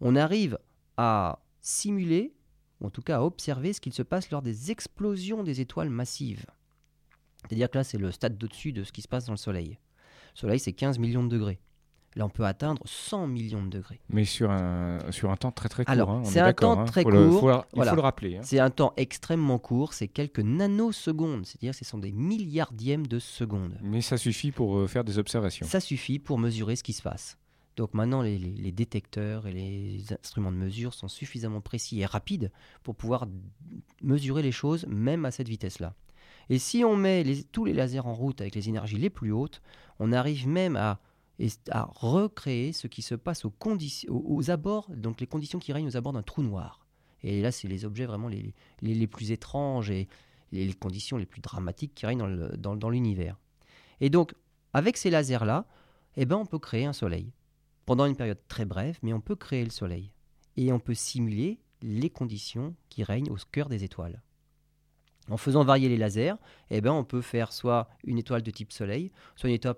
[0.01, 0.59] on arrive
[0.99, 2.35] à simuler,
[2.81, 5.89] ou en tout cas à observer ce qu'il se passe lors des explosions des étoiles
[5.89, 6.45] massives.
[7.47, 9.79] C'est-à-dire que là, c'est le stade au-dessus de ce qui se passe dans le Soleil.
[10.35, 11.61] Le Soleil, c'est 15 millions de degrés.
[12.17, 14.01] Là, on peut atteindre 100 millions de degrés.
[14.09, 15.93] Mais sur un, sur un temps très très court.
[15.93, 16.85] Alors, hein, c'est un temps hein.
[16.85, 17.15] très court.
[17.15, 18.39] il faut le rappeler.
[18.39, 18.43] Hein.
[18.43, 23.79] C'est un temps extrêmement court, c'est quelques nanosecondes, c'est-à-dire ce sont des milliardièmes de secondes.
[23.83, 25.67] Mais ça suffit pour euh, faire des observations.
[25.67, 27.39] Ça suffit pour mesurer ce qui se passe.
[27.79, 32.51] Donc maintenant, les, détecteurs et les instruments de mesure sont suffisamment précis et rapides
[32.83, 33.29] pour pouvoir
[34.03, 35.95] mesurer les choses même à cette vitesse-là.
[36.51, 39.63] Et si on met tous les lasers en route avec les énergies les plus hautes,
[40.01, 40.99] on arrive même à
[41.71, 46.25] recréer ce qui se passe aux, abords, donc les conditions qui règnent aux abords d'un
[46.25, 46.85] trou noir.
[47.23, 50.09] Et là, c'est les objets vraiment les, les, plus étranges et
[50.51, 53.39] les, conditions les plus dramatiques qui règnent dans l'univers.
[54.01, 54.35] et donc,
[54.73, 55.65] avec ces lasers-là,
[56.17, 57.33] eh ben, on peut créer un soleil.
[57.89, 60.13] Pendant une période très brève, mais on peut créer le soleil.
[60.59, 64.21] Et on peut simuler les conditions qui règnent au cœur des étoiles.
[65.31, 66.35] En faisant varier les lasers,
[66.69, 69.77] eh ben, on peut faire soit une étoile de type soleil, soit une étoile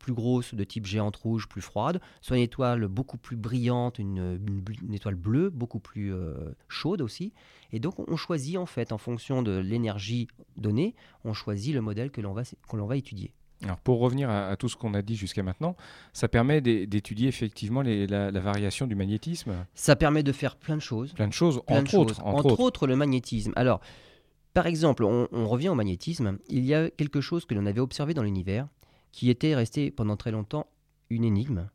[0.00, 4.40] plus grosse de type géante rouge, plus froide, soit une étoile beaucoup plus brillante, une,
[4.92, 7.32] étoile bleue, beaucoup plus euh, chaude aussi.
[7.70, 12.10] Et donc on choisit en fait, en fonction de l'énergie donnée, on choisit le modèle
[12.10, 13.32] que l'on va, va étudier.
[13.64, 15.76] Alors pour revenir à, tout ce qu'on a dit jusqu'à maintenant,
[16.12, 21.12] ça permet d'étudier effectivement la, variation du magnétisme Ça permet de faire plein de choses.
[21.14, 22.86] Plein de choses, entre, Autres, entre, autres.
[22.86, 23.52] le magnétisme.
[23.56, 23.80] Alors,
[24.52, 26.38] par exemple, on revient au magnétisme.
[26.48, 28.68] Il y a quelque chose que l'on avait observé dans l'univers,
[29.12, 30.66] qui était restée pendant très longtemps
[31.10, 31.68] une énigme.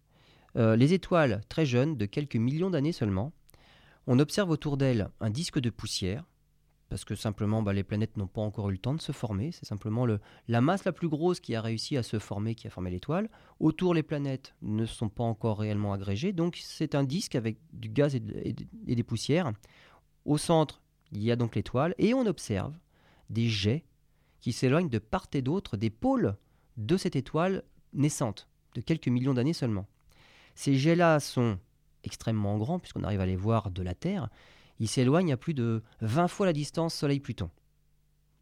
[0.56, 3.32] Euh, les étoiles, très jeunes, de quelques millions d'années seulement,
[4.08, 6.25] on observe autour d'elles un disque de poussière,
[6.89, 9.52] parce que simplement bah, les planètes n'ont pas encore eu le temps de se former,
[9.52, 12.67] c'est simplement le, la masse la plus grosse qui a réussi à se former, qui
[12.67, 13.30] a formé l'étoile.
[13.60, 17.89] Autour, les planètes ne sont pas encore réellement agrégées, donc c'est un disque avec du
[17.89, 19.54] gaz et des poussières.
[20.25, 22.75] Au centre, il y a donc l'étoile, et on observe
[23.30, 23.86] des jets
[24.41, 26.36] qui s'éloignent de part et d'autre des pôles
[26.78, 29.86] de cette étoile naissante, de quelques millions d'années seulement.
[30.56, 31.60] Ces jets-là sont
[32.04, 34.30] extrêmement grands, puisqu'on arrive à les voir de la Terre.
[34.80, 37.50] Ils s'éloignent à plus de 20 fois la distance Soleil-Pluton.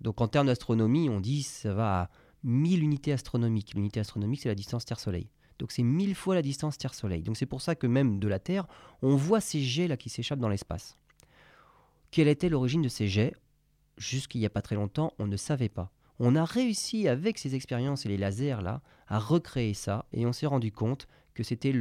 [0.02, 2.10] Donc en termes d'astronomie, on dit ça va à
[2.44, 3.74] 1000 unités astronomiques.
[3.74, 5.30] L'unité astronomique, c'est la distance Terre-Soleil.
[5.60, 7.24] Donc c'est 1000 fois la distance Terre-Soleil.
[7.24, 8.68] Donc c'est pour ça que même de la Terre,
[9.02, 10.98] on voit ces jets-là qui s'échappent dans l'espace.
[12.12, 13.34] Quelle était l'origine de ces jets?
[13.98, 17.56] Jusqu'il n'y a pas très longtemps, on ne savait pas On a réussi avec ces
[17.56, 21.74] expériences et les lasers là à recréer ça et on s'est rendu compte que c'était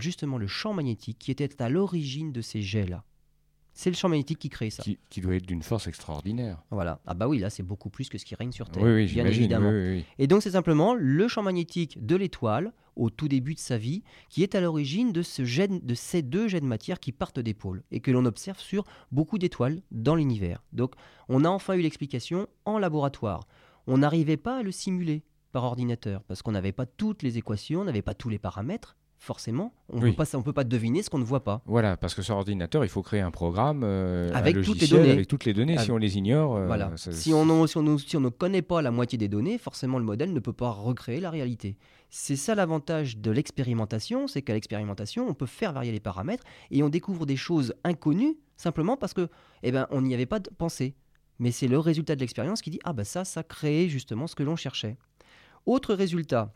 [0.00, 3.04] justement le champ magnétique qui était à l'origine de ces jets là.
[3.80, 4.82] C'est le champ magnétique qui crée ça.
[4.82, 6.60] Qui, doit être d'une force extraordinaire.
[6.72, 6.98] Voilà.
[7.06, 8.82] Ah bah oui, là c'est beaucoup plus que ce qui règne sur Terre.
[8.82, 9.70] Oui, oui bien évidemment.
[10.18, 14.02] et donc c'est simplement le champ magnétique de l'étoile au tout début de sa vie
[14.30, 17.38] qui est à l'origine de, ce jet, de ces deux jets de matière qui partent
[17.38, 20.64] des pôles et que l'on observe sur beaucoup d'étoiles dans l'univers.
[20.72, 20.94] Donc
[21.28, 23.46] on a enfin eu l'explication en laboratoire.
[23.86, 27.82] On n'arrivait pas à le simuler par ordinateur parce qu'on n'avait pas toutes les équations,
[27.82, 29.74] on n'avait pas tous les paramètres forcément.
[29.92, 31.62] On ne peut pas deviner ce qu'on ne voit pas.
[31.66, 35.10] Voilà, parce que sur ordinateur, il faut créer un programme euh, avec, toutes les données.
[35.10, 35.76] avec toutes les données.
[35.78, 36.92] Si on les ignore, euh, voilà.
[36.96, 40.04] si, on, si, on, si on ne connaît pas la moitié des données, forcément le
[40.04, 41.76] modèle ne peut pas recréer la réalité.
[42.10, 46.82] C'est ça l'avantage de l'expérimentation, c'est qu'à l'expérimentation, on peut faire varier les paramètres et
[46.82, 49.28] on découvre des choses inconnues simplement parce que,
[49.62, 50.94] eh ben, on n'y avait pas pensé.
[51.38, 54.34] Mais c'est le résultat de l'expérience qui dit ah bah ça, ça crée justement ce
[54.34, 54.96] que l'on cherchait.
[55.66, 56.52] Autre résultat,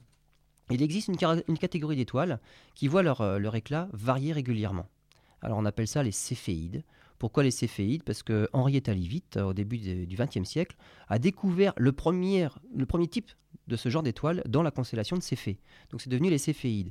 [0.73, 2.41] il existe une, catégorie d'étoiles
[2.75, 4.89] qui voient euh, leur, éclat varier régulièrement.
[5.41, 6.85] Alors on appelle ça les céphéides.
[7.19, 8.03] Pourquoi les céphéides?
[8.03, 10.77] Parce que Henrietta Leavitt, au début du XXe siècle,
[11.09, 12.49] a découvert le premier,
[13.11, 13.31] type
[13.69, 15.61] de ce genre d'étoiles dans la constellation de Céphée.
[15.91, 16.91] Donc c'est devenu les céphéides.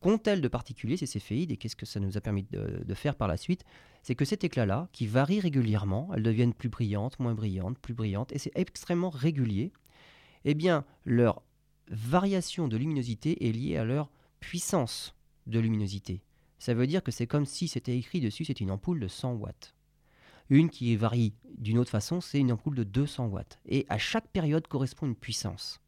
[0.00, 1.52] Qu'ont-elles de particulier ces céphéides?
[1.52, 3.64] Et qu'est-ce que ça nous a permis de, de faire par la suite?
[4.02, 8.32] C'est que cet éclat-là, qui varie régulièrement, elles deviennent plus brillantes, moins brillantes, plus brillantes,
[8.32, 9.72] et c'est extrêmement régulier,
[10.44, 11.42] eh bien leur
[11.92, 15.14] variation de luminosité est liée à leur puissance
[15.46, 16.22] de luminosité.
[16.58, 19.34] Ça veut dire que c'est comme si c'était écrit dessus, c'est une ampoule de 100
[19.34, 19.74] watts.
[20.48, 23.58] Une qui varie d'une autre façon, c'est une ampoule de 200 watts.
[23.66, 25.80] Et à chaque période correspond une puissance.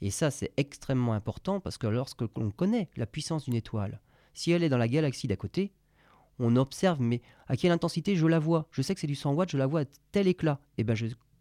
[0.00, 4.00] Et ça, c'est extrêmement important parce que lorsque l'on connaît la puissance d'une étoile,
[4.34, 5.72] si elle est dans la galaxie d'à côté,
[6.38, 8.66] on observe, mais à quelle intensité je la vois?
[8.72, 10.60] Je sais que c'est du 100 watts, je la vois à tel éclat.
[10.76, 10.96] Et eh ben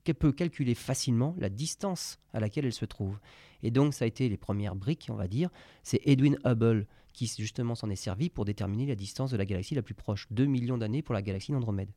[0.06, 3.20] je peut calculer facilement la distance à laquelle elle se trouve.
[3.62, 5.50] Et donc, ça a été les premières briques, on va dire.
[5.84, 9.76] C'est Edwin Hubble qui, justement, s'en est servi pour déterminer la distance de la galaxie
[9.76, 11.92] la plus proche, 2 millions d'années pour la galaxie d'Andromède.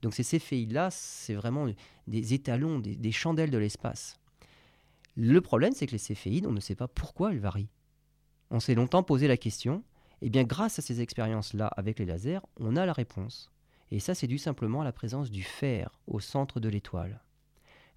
[0.00, 1.66] Donc, ces céphéides-là, c'est vraiment
[2.06, 4.18] des étalons, des, chandelles de l'espace.
[5.16, 7.68] Le problème, c'est que les céphéides, on ne sait pas pourquoi elles varient.
[8.50, 9.84] On s'est longtemps posé la question.
[10.22, 13.50] Et eh bien, grâce à ces expériences-là avec les lasers, on a la réponse.
[13.90, 17.22] Et ça, c'est dû simplement à la présence du fer au centre de l'étoile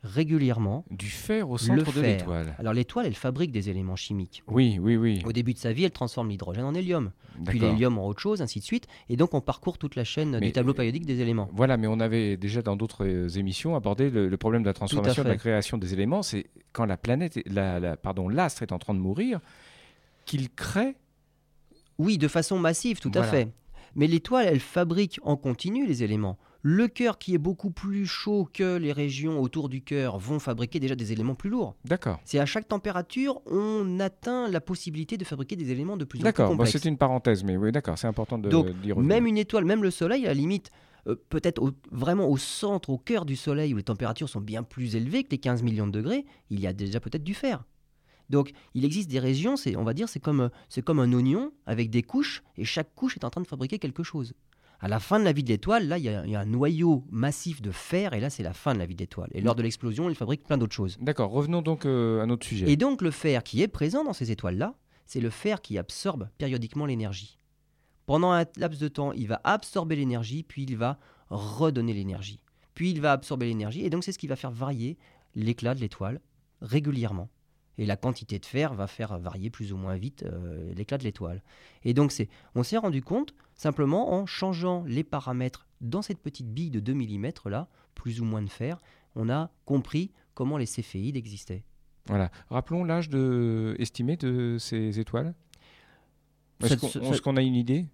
[0.04, 0.86] régulièrement.
[0.92, 2.56] Du fer au centre de l'étoile.
[2.60, 4.44] Alors l'étoile, elle fabrique des éléments chimiques.
[4.48, 5.22] Oui, oui, oui.
[5.26, 7.12] Au début de sa vie, elle transforme l'hydrogène en hélium,
[7.46, 8.88] puis l'hélium en autre chose, ainsi de suite.
[9.10, 11.50] Et donc on parcourt toute la chaîne du tableau périodique des éléments.
[11.54, 15.24] Voilà, mais on avait déjà dans d'autres euh, émissions abordé le, problème de la transformation,
[15.24, 16.22] de la création des éléments.
[16.22, 19.40] C'est quand la planète, la, pardon, l'astre est en train de mourir,
[20.26, 20.96] qu'il crée.
[21.98, 23.48] Oui, de façon massive, tout à fait.
[23.96, 26.38] Mais l'étoile, elle fabrique en continu les éléments.
[26.66, 30.80] Le cœur qui est beaucoup plus chaud que les régions autour du cœur vont fabriquer
[30.80, 31.76] déjà des éléments plus lourds.
[31.84, 32.22] D'accord.
[32.24, 36.24] C'est à chaque température, on atteint la possibilité de fabriquer des éléments de plus en
[36.24, 36.50] plus complexes.
[36.50, 39.84] D'accord, c'est une parenthèse, mais oui, d'accord, c'est important de Donc, même une étoile, même
[39.84, 40.72] le Soleil, à la limite,
[41.08, 44.96] euh, peut-être vraiment au centre, au cœur du Soleil, où les températures sont bien plus
[44.96, 47.66] élevées que les 15 millions de degrés, il y a déjà peut-être du fer.
[48.30, 51.90] Donc, il existe des régions, on va dire, c'est comme, c'est comme un oignon avec
[51.90, 54.34] des couches, et chaque couche est en train de fabriquer quelque chose.
[54.84, 57.62] À la fin de la vie de l'étoile, là, il y, a un noyau massif
[57.62, 59.30] de fer, et là, c'est la fin de la vie de l'étoile.
[59.34, 60.98] Et lors de l'explosion, il fabrique plein d'autres choses.
[61.00, 62.70] D'accord, revenons donc euh, à notre sujet.
[62.70, 66.28] Et donc, le fer qui est présent dans ces étoiles-là, c'est le fer qui absorbe
[66.38, 67.40] périodiquement l'énergie.
[68.08, 72.42] Pendant un laps de temps, il va absorber l'énergie, puis il va redonner l'énergie.
[72.74, 74.98] Puis il va absorber l'énergie, et donc c'est ce qui va faire varier
[75.34, 76.20] l'éclat de l'étoile
[76.62, 77.30] régulièrement.
[77.78, 81.04] Et la quantité de fer va faire varier plus ou moins vite euh, l'éclat de
[81.04, 81.42] l'étoile.
[81.84, 86.54] Et donc, c'est, on s'est rendu compte simplement en changeant les paramètres dans cette petite
[86.54, 88.80] bille de 2 mm là, plus ou moins de fer,
[89.16, 91.64] on a compris comment les céphéides existaient.
[92.08, 92.30] Voilà.
[92.50, 93.76] Rappelons l'âge de...
[93.80, 95.34] estimé de ces étoiles.
[96.62, 97.86] Est-ce qu'on a une idée?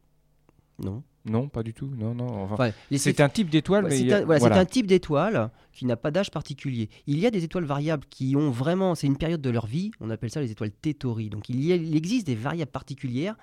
[0.84, 1.04] Non.
[1.26, 1.92] Non, pas du tout.
[1.96, 2.48] Non, non.
[2.96, 6.90] c'est un type d'étoile, mais c'est un, type d'étoile qui n'a pas d'âge particulier.
[7.06, 9.92] Il y a des étoiles variables qui ont vraiment, c'est une période de leur vie.
[10.00, 11.30] On appelle ça les étoiles Tétori.
[11.30, 13.36] Donc il, y il existe des variables particulières.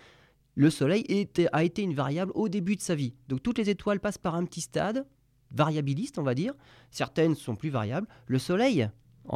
[0.56, 3.14] Le Soleil était, a été une variable au début de sa vie.
[3.28, 5.06] Donc toutes les étoiles passent par un petit stade
[5.52, 6.54] variabiliste, on va dire.
[6.90, 8.08] Certaines sont plus variables.
[8.26, 8.88] Le Soleil,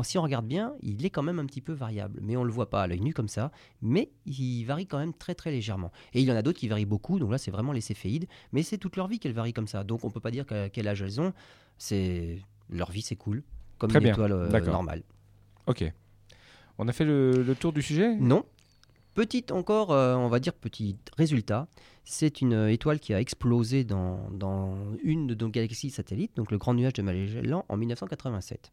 [0.02, 2.46] si on regarde bien, il est quand même un petit peu variable, mais on ne
[2.46, 3.50] le voit pas à l'œil nu comme ça,
[3.82, 5.92] mais il varie quand même très très légèrement.
[6.14, 8.26] Et il y en a d'autres qui varient beaucoup, donc là c'est vraiment les céphéides,
[8.52, 10.44] mais c'est toute leur vie qu'elles varient comme ça, donc on ne peut pas dire
[10.72, 11.32] quel âge elles ont,
[11.78, 12.38] c'est
[12.70, 13.42] leur vie c'est cool,
[13.78, 15.02] comme une étoile euh, normale.
[15.66, 15.84] Ok.
[16.78, 18.16] On a fait le, tour du sujet?
[18.16, 18.44] Non.
[19.14, 21.66] Petite encore, euh, on va dire petit résultat,
[22.04, 24.28] c'est une étoile qui a explosé dans,
[25.02, 28.72] une de nos galaxies satellites, donc le grand nuage de Magellan en 1987.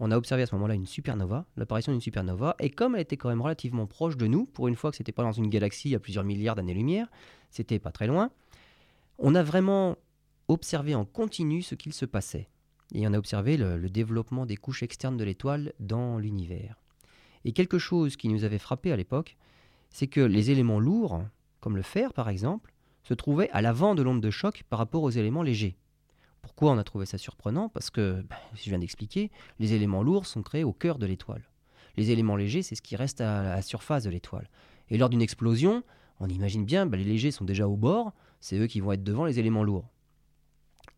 [0.00, 3.18] on a observé à ce moment-là une supernova, l'apparition d'une supernova, et comme elle était
[3.18, 5.94] quand même relativement proche de nous, pour une fois que c'était pas dans une galaxie
[5.94, 7.08] à plusieurs milliards d'années-lumière,
[7.50, 8.30] c'était pas très loin,
[9.18, 9.98] on a vraiment
[10.48, 12.48] observé en continu ce qu'il se passait.
[12.94, 16.81] Et on a observé le développement des couches externes de l'étoile dans l'univers.
[17.44, 19.36] Et quelque chose qui nous avait frappé à l'époque,
[19.90, 21.22] c'est que les éléments lourds,
[21.60, 22.72] comme le fer par exemple,
[23.02, 25.76] se trouvaient à l'avant de l'onde de choc par rapport aux éléments légers.
[26.40, 27.68] Pourquoi on a trouvé ça surprenant?
[27.68, 31.48] Parce que, ben, je viens d'expliquer, les éléments lourds sont créés au cœur de l'étoile.
[31.96, 34.48] Les éléments légers, c'est ce qui reste à la surface de l'étoile.
[34.88, 35.82] Et lors d'une explosion,
[36.20, 39.04] on imagine bien, ben, les légers sont déjà au bord, c'est eux qui vont être
[39.04, 39.88] devant les éléments lourds.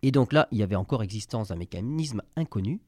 [0.03, 2.81] Et donc là, il y avait encore existence d'un mécanisme inconnu.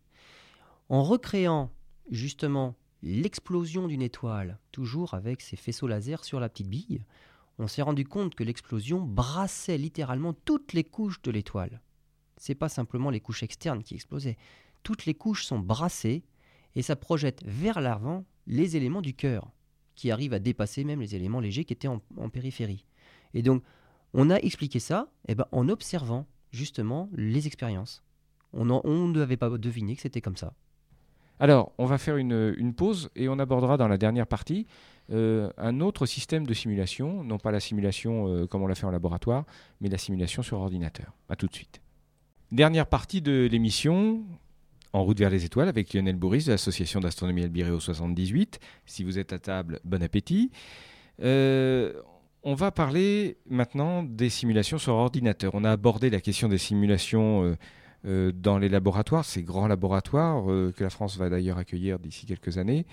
[0.89, 1.71] En recréant
[2.11, 2.75] justement
[3.07, 7.05] l'explosion d'une étoile, toujours avec ses faisceaux laser sur la petite bille,
[7.59, 11.81] on s'est rendu compte que l'explosion brassait littéralement toutes les couches de l'étoile
[12.37, 14.37] c'est pas simplement les couches externes qui explosaient.
[14.83, 16.23] Toutes les couches sont brassées
[16.75, 19.51] et ça projette vers l'avant les éléments du cœur,
[19.95, 22.01] qui arrivent à dépasser même les éléments légers qui étaient en,
[22.31, 22.85] périphérie.
[23.35, 23.63] Et donc,
[24.13, 28.03] on a expliqué ça eh ben, en observant justement les expériences.
[28.53, 30.55] On ne devait pas deviner que c'était comme ça.
[31.39, 34.67] Alors, on va faire une, pause et on abordera dans la dernière partie
[35.13, 38.87] euh, un autre système de simulation, non pas la simulation euh, comme on l'a fait
[38.87, 39.45] en laboratoire,
[39.81, 41.13] mais la simulation sur ordinateur.
[41.29, 41.81] A tout de suite.
[42.51, 44.25] Dernière partie de l'émission,
[44.93, 48.59] en route vers les étoiles, avec Lionel Bourris de l'association d'astronomie Albireo 78.
[48.87, 50.51] Si vous êtes à table, bon appétit.
[51.23, 51.93] Euh,
[52.43, 55.55] on va parler maintenant des simulations sur ordinateur.
[55.55, 57.57] On a abordé la question des simulations
[58.07, 62.87] dans les laboratoires, ces grands laboratoires que la France va d'ailleurs accueillir d'ici quelques années.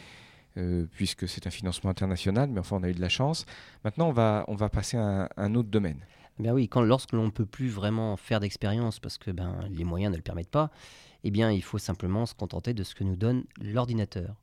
[0.92, 3.46] puisque c'est un financement international, mais enfin on a eu de la chance.
[3.84, 6.00] Maintenant, on va, on va passer à un autre domaine.
[6.40, 9.84] Bien oui, quand lorsque l'on ne peut plus vraiment faire d'expérience parce que ben, les
[9.84, 10.72] moyens ne le permettent pas,
[11.24, 14.36] eh bien il faut simplement se contenter de ce que nous donne l'ordinateur.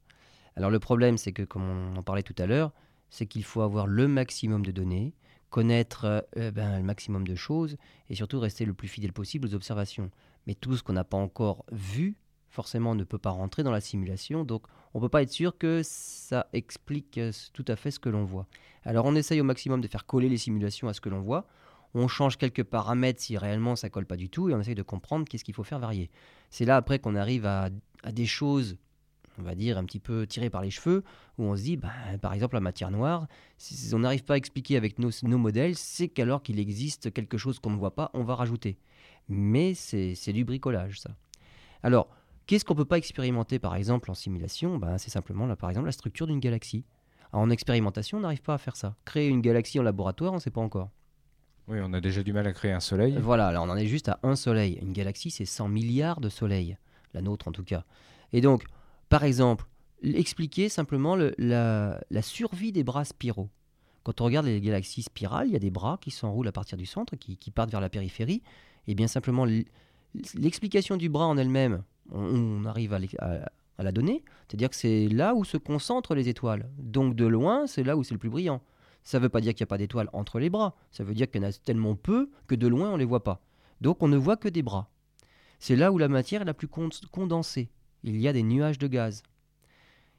[0.57, 2.73] Alors le problème, c'est que comme on en parlait tout à l'heure,
[3.09, 5.15] c'est qu'il faut avoir le maximum de données,
[5.51, 7.77] connaître euh, ben, le maximum de choses
[8.09, 10.11] et surtout rester le plus fidèle possible aux observations.
[10.51, 12.17] Mais tout ce qu'on n'a pas encore vu,
[12.49, 15.57] forcément, ne peut pas rentrer dans la simulation, donc on ne peut pas être sûr
[15.57, 18.49] que ça explique euh, tout à fait ce que l'on voit.
[18.83, 21.47] Alors on essaye au maximum de faire coller les simulations à ce que l'on voit
[21.95, 24.83] on change quelques paramètres si réellement ça colle pas du tout et on essaye de
[24.83, 26.11] comprendre qu'est-ce qu'il faut faire varier.
[26.51, 27.69] C'est là après qu'on arrive à,
[28.13, 28.77] des choses,
[29.39, 31.05] on va dire un petit peu tirées par les cheveux,
[31.39, 33.27] où on se dit, bah, par exemple la matière noire,
[33.59, 37.59] si on n'arrive pas à expliquer avec nos, modèles, c'est qu'alors qu'il existe quelque chose
[37.59, 38.79] qu'on ne voit pas, on va rajouter.
[39.31, 41.11] Mais c'est du bricolage ça.
[41.83, 42.09] Alors,
[42.47, 44.77] qu'est-ce qu'on ne peut pas expérimenter par exemple en simulation?
[44.77, 46.85] Bah, C'est simplement là, par exemple la structure d'une galaxie.
[47.33, 48.97] en expérimentation, on n'arrive pas à faire ça.
[49.05, 50.91] Créer une galaxie en laboratoire, on ne sait pas encore.
[51.69, 53.17] Oui, on a déjà du mal à créer un soleil.
[53.21, 54.79] Voilà, alors on en est juste à un soleil.
[54.83, 56.77] Une galaxie, c'est 100 milliards de soleils,
[57.15, 57.85] la nôtre en tout cas.
[58.33, 58.65] Et donc,
[59.09, 59.67] par exemple,
[60.03, 63.51] expliquer simplement la, survie des bras spiraux.
[64.03, 66.79] Quand on regarde les galaxies spirales, il y a des bras qui s'enroulent à partir
[66.79, 68.43] du centre, qui, partent vers la périphérie.
[68.91, 69.47] Et bien simplement,
[70.35, 72.99] l'explication du bras en elle-même, on, arrive à,
[73.79, 74.25] à la donner.
[74.49, 76.69] C'est-à-dire que c'est là où se concentrent les étoiles.
[76.77, 78.61] Donc de loin, c'est là où c'est le plus brillant.
[79.05, 81.15] Ça ne veut pas dire qu'il n'y a pas d'étoiles entre les bras, ça veut
[81.15, 83.41] dire qu'il y en a tellement peu que de loin on ne les voit pas.
[83.81, 84.91] Donc on ne voit que des bras.
[85.61, 87.71] C'est là où la matière est la plus condensée.
[88.03, 89.23] Il y a des nuages de gaz.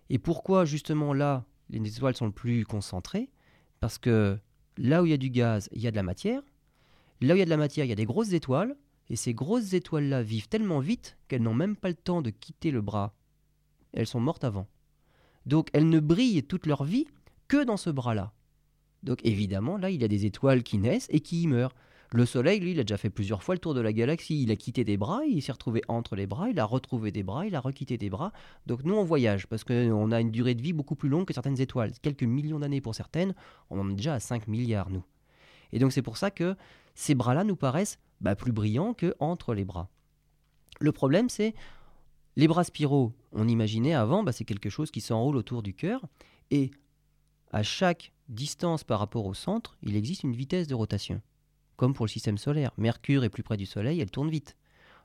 [0.09, 3.29] Et pourquoi justement là les étoiles sont le plus concentrées?
[3.81, 4.39] Parce que
[4.77, 6.41] là où il y a du gaz, il y a de la matière.
[7.21, 8.75] Là où il y a de la matière, il y a des grosses étoiles.
[9.09, 12.71] Et ces grosses étoiles-là vivent tellement vite qu'elles n'ont même pas le temps de quitter
[12.71, 13.13] le bras.
[13.93, 14.67] Elles sont mortes avant.
[15.45, 17.07] Donc elles ne brillent toute leur vie
[17.47, 18.31] que dans ce bras-là.
[19.03, 21.73] Donc évidemment, là, il y a des étoiles qui naissent et qui y meurent.
[22.13, 24.41] Le Soleil, lui, il a déjà fait plusieurs fois le tour de la galaxie.
[24.43, 27.23] Il a quitté des bras, il s'est retrouvé entre les bras, il a retrouvé des
[27.23, 28.33] bras, il a requitté des bras.
[28.65, 31.33] Donc nous, on voyage parce qu'on a une durée de vie beaucoup plus longue que
[31.33, 31.93] certaines étoiles.
[32.01, 33.33] Quelques millions d'années pour certaines,
[33.69, 35.03] on en est déjà à 5 milliards, nous.
[35.73, 36.55] Et donc c'est pour ça que
[36.95, 39.89] ces bras-là nous paraissent bah, plus brillants que entre les bras.
[40.79, 41.53] Le problème, c'est
[42.35, 43.13] les bras spiraux.
[43.31, 46.01] On imaginait avant, bah, c'est quelque chose qui s'enroule autour du cœur.
[46.49, 46.71] Et
[47.51, 51.21] à chaque distance par rapport au centre, il existe une vitesse de rotation.
[51.75, 52.71] Comme pour le système solaire.
[52.77, 54.55] Mercure est plus près du Soleil, elle tourne vite.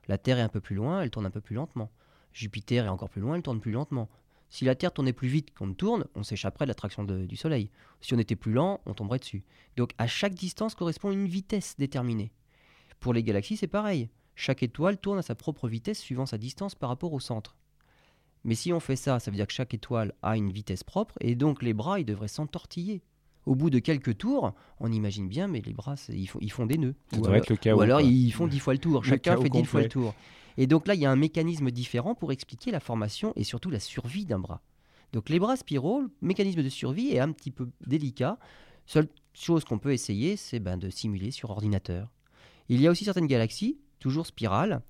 [0.07, 1.91] La Terre est un peu plus loin, elle tourne un peu plus lentement.
[2.33, 4.09] Jupiter est encore plus loin, elle tourne plus lentement.
[4.49, 7.69] Si la Terre tournait plus vite qu'on ne tourne, on s'échapperait de l'attraction du Soleil.
[8.01, 9.43] Si on était plus lent, on tomberait dessus.
[9.75, 12.31] Donc à chaque distance correspond une vitesse déterminée.
[12.99, 14.09] Pour les galaxies, c'est pareil.
[14.35, 17.57] Chaque étoile tourne à sa propre vitesse suivant sa distance par rapport au centre.
[18.43, 21.15] Mais si on fait ça, ça veut dire que chaque étoile a une vitesse propre,
[21.19, 23.01] et donc les bras, ils devraient s'entortiller
[23.47, 26.65] Au bout de quelques tours, on imagine bien, mais les bras, ils font, ils font
[26.65, 26.95] des nœuds.
[27.11, 27.77] Ça devrait être le chaos.
[27.79, 28.09] Ou alors quoi.
[28.09, 29.03] ils font dix fois le tour.
[29.05, 30.13] Chacun fait dix fois le tour.
[30.57, 33.69] Et donc là, il y a un mécanisme différent pour expliquer la formation et surtout
[33.69, 34.61] la survie d'un bras.
[35.13, 38.37] Donc les bras spiraux, le mécanisme de survie est un petit peu délicat.
[38.85, 42.11] Seule chose qu'on peut essayer, c'est ben, de simuler sur ordinateur.
[42.69, 44.81] Il y a aussi certaines galaxies, toujours spirales,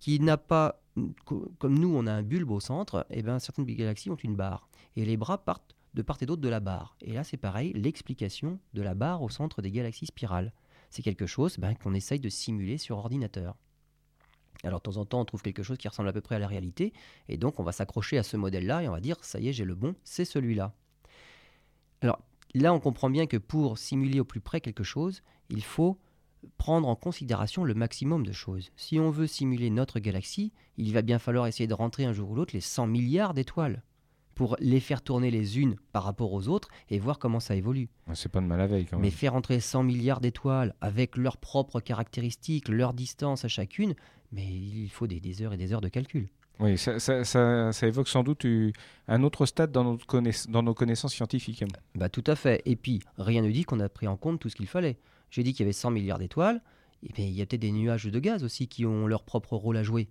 [0.00, 0.80] qui n'a pas,
[1.26, 4.36] co- comme nous, on a un bulbe au centre, et ben certaines galaxies ont une
[4.36, 4.68] barre.
[4.96, 6.96] Et les bras partent de part et d'autre de la barre.
[7.00, 10.52] Et là, c'est pareil, l'explication de la barre au centre des galaxies spirales.
[10.90, 13.56] C'est quelque chose ben, qu'on essaye de simuler sur ordinateur.
[14.62, 16.38] Alors de temps en temps, on trouve quelque chose qui ressemble à peu près à
[16.38, 16.92] la réalité,
[17.28, 19.52] et donc on va s'accrocher à ce modèle-là et on va dire, ça y est,
[19.52, 20.74] j'ai le bon, c'est celui-là.
[22.02, 22.20] Alors
[22.54, 25.98] là, on comprend bien que pour simuler au plus près quelque chose, il faut
[26.58, 28.70] prendre en considération le maximum de choses.
[28.76, 32.30] Si on veut simuler notre galaxie, il va bien falloir essayer de rentrer un jour
[32.30, 33.82] ou l'autre les 100 milliards d'étoiles
[34.36, 37.88] pour les faire tourner les unes par rapport aux autres et voir comment ça évolue.
[38.14, 39.02] C'est pas de mal à veille quand même.
[39.04, 43.94] Mais faire entrer 100 milliards d'étoiles avec leurs propres caractéristiques, leur distance à chacune,
[44.32, 46.28] mais il faut des, des heures et des heures de calcul.
[46.60, 48.72] Oui, ça, ça- ça- ça évoque sans doute euh,
[49.08, 51.64] un autre stade dans, notre connaiss- dans nos connaissances scientifiques.
[51.94, 52.62] Bah tout à fait.
[52.66, 54.98] Et puis, rien ne dit qu'on a pris en compte tout ce qu'il fallait.
[55.30, 56.62] J'ai dit qu'il y avait 100 milliards d'étoiles,
[57.02, 59.56] et bien il y a peut-être des nuages de gaz aussi qui ont leur propre
[59.56, 60.08] rôle à jouer.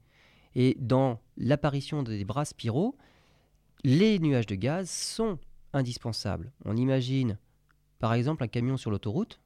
[0.56, 2.96] Et dans l'apparition des bras spiraux,
[3.86, 5.38] les nuages de gaz sont
[5.72, 6.52] indispensables.
[6.66, 7.38] On imagine,
[8.00, 9.40] par exemple, un camion sur l'autoroute.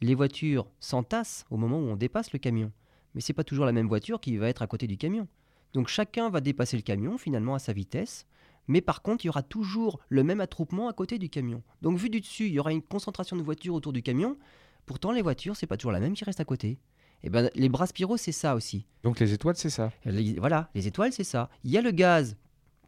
[0.00, 2.72] Les voitures s'entassent au moment où on dépasse le camion.
[3.14, 5.28] Mais c'est pas toujours la même voiture qui va être à côté du camion.
[5.74, 8.26] Donc chacun va dépasser le camion finalement à sa vitesse.
[8.68, 11.62] Mais par contre, il y aura toujours le même attroupement à côté du camion.
[11.82, 14.38] Donc vu du dessus, il y aura une concentration de voitures autour du camion.
[14.86, 16.78] Pourtant, les voitures, c'est pas toujours la même qui reste à côté.
[17.22, 18.86] Et ben, les bras spiraux, c'est ça aussi.
[19.02, 19.92] Donc les étoiles, c'est ça.
[20.06, 21.50] Les- voilà, les étoiles, c'est ça.
[21.64, 22.36] Il y a le gaz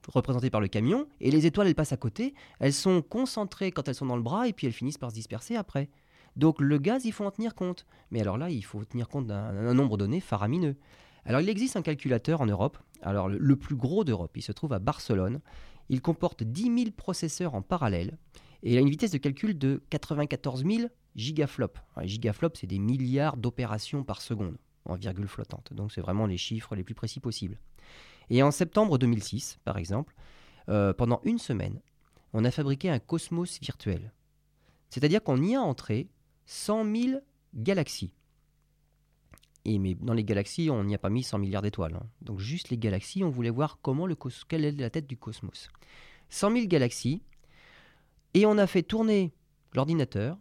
[0.08, 2.34] représenté par le camion, et les étoiles, elles passent à côté.
[2.60, 5.14] Elles sont concentrées quand elles sont dans le bras, et puis elles finissent par se
[5.14, 5.88] disperser après.
[6.36, 7.86] Donc le gaz, il faut en tenir compte.
[8.10, 10.76] Mais alors là, il faut tenir compte d'un d'un nombre donné faramineux.
[11.24, 14.52] Alors il existe un calculateur en Europe, alors le, le plus gros d'Europe, il se
[14.52, 15.40] trouve à Barcelone.
[15.88, 18.18] Il comporte 10 000 processeurs en parallèle,
[18.62, 21.80] et il a une vitesse de calcul de 94 000 gigaflops.
[21.96, 25.72] Un gigaflop, c'est des milliards d'opérations par seconde en virgule flottante.
[25.72, 27.58] Donc c'est vraiment les chiffres les plus précis possibles.
[28.30, 30.14] Et en septembre 2006, par exemple,
[30.68, 31.80] euh, pendant une semaine,
[32.32, 34.12] on a fabriqué un cosmos virtuel.
[34.90, 36.08] C'est-à-dire qu'on y a entré
[36.46, 37.20] 100 000
[37.54, 38.12] galaxies.
[39.64, 41.94] Et mais dans les galaxies, on n'y a pas mis 100 milliards d'étoiles.
[41.94, 42.06] hein.
[42.22, 44.16] Donc juste les galaxies, on voulait voir comment le
[44.48, 45.68] quelle est la tête du cosmos.
[46.28, 47.22] 100 000 galaxies,
[48.34, 49.32] et on a fait tourner
[49.74, 50.38] l'ordinateur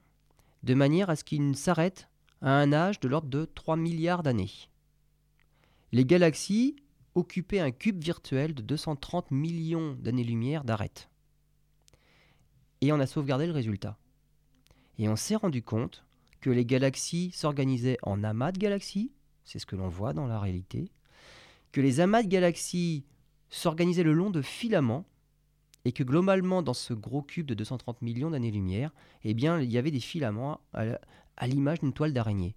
[0.64, 2.10] de manière à ce qu'il s'arrête
[2.42, 4.52] à un âge de l'ordre de 3 milliards d'années.
[5.92, 6.76] Les galaxies
[7.16, 11.10] occupaient un cube virtuel de 230 millions d'années-lumière d'arête.
[12.82, 13.98] Et on a sauvegardé le résultat.
[14.98, 16.06] Et on s'est rendu compte
[16.42, 19.12] que les galaxies s'organisaient en amas de galaxies,
[19.44, 20.92] c'est ce que l'on voit dans la réalité,
[21.72, 23.06] que les amas de galaxies
[23.50, 25.06] s'organisaient le long de filaments,
[25.86, 28.92] et que globalement, dans ce gros cube de 230 millions d'années-lumière,
[29.24, 32.56] eh bien, il y avait des filaments à l'image d'une toile d'araignée.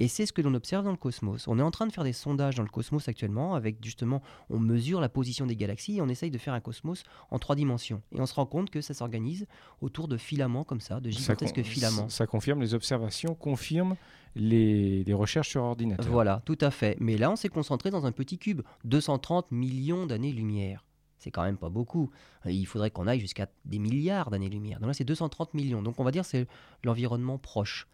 [0.00, 1.48] Et c'est ce que l'on observe dans le cosmos.
[1.48, 4.58] On est en train de faire des sondages dans le cosmos actuellement, avec justement, on
[4.58, 8.02] mesure la position des galaxies et on essaye de faire un cosmos en trois dimensions.
[8.12, 9.46] Et on se rend compte que ça s'organise
[9.80, 12.08] autour de filaments comme ça, de gigantesques filaments.
[12.08, 13.96] ça confirme les observations, confirme
[14.36, 16.06] les, les recherches sur ordinateur.
[16.10, 16.96] Voilà, tout à fait.
[17.00, 20.84] Mais là, on s'est concentré dans un petit cube, 230 millions d'années-lumière.
[21.18, 22.10] C'est quand même pas beaucoup.
[22.46, 24.78] Il faudrait qu'on aille jusqu'à des milliards d'années-lumière.
[24.78, 25.82] Donc là, c'est 230 millions.
[25.82, 26.46] Donc on va dire que c'est
[26.84, 27.88] l'environnement proche.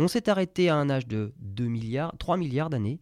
[0.00, 3.00] On s'est arrêté à un âge de 2 milliards, 3 milliards d'années.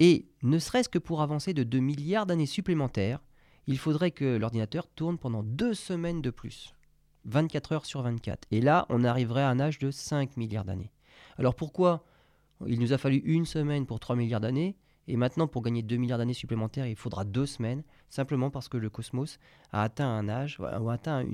[0.00, 3.20] Et ne serait-ce que pour avancer de 2 milliards d'années supplémentaires,
[3.68, 6.74] il faudrait que l'ordinateur tourne pendant deux semaines de plus.
[7.26, 8.48] 24 heures sur 24.
[8.50, 10.90] Et là, on arriverait à un âge de 5 milliards d'années.
[11.38, 12.04] Alors pourquoi?
[12.66, 14.74] Il nous a fallu une semaine pour 3 milliards d'années
[15.06, 18.76] et maintenant pour gagner 2 milliards d'années supplémentaires, il faudra deux semaines, simplement parce que
[18.76, 19.38] le cosmos
[19.70, 21.26] a atteint un âge, ou a atteint un,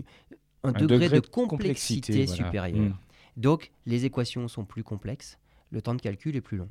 [0.68, 2.44] un degré, de complexité, voilà.
[2.44, 2.90] supérieure.
[2.90, 2.96] Mm.
[3.36, 5.38] Donc les équations sont plus complexes,
[5.70, 6.70] le temps de calcul est plus long.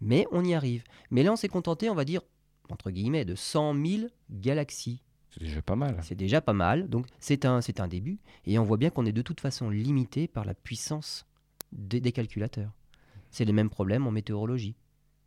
[0.00, 0.84] Mais on y arrive.
[1.10, 2.22] Mais là, on s'est contenté, on va dire,
[2.68, 5.00] entre guillemets, de 100 000 galaxies.
[5.30, 5.98] C'est déjà pas mal.
[6.02, 8.18] C'est déjà pas mal, donc c'est un, c'est un début.
[8.44, 11.26] Et on voit bien qu'on est de toute façon limité par la puissance
[11.72, 12.72] des, des calculateurs.
[13.30, 14.74] C'est les mêmes problèmes en météorologie.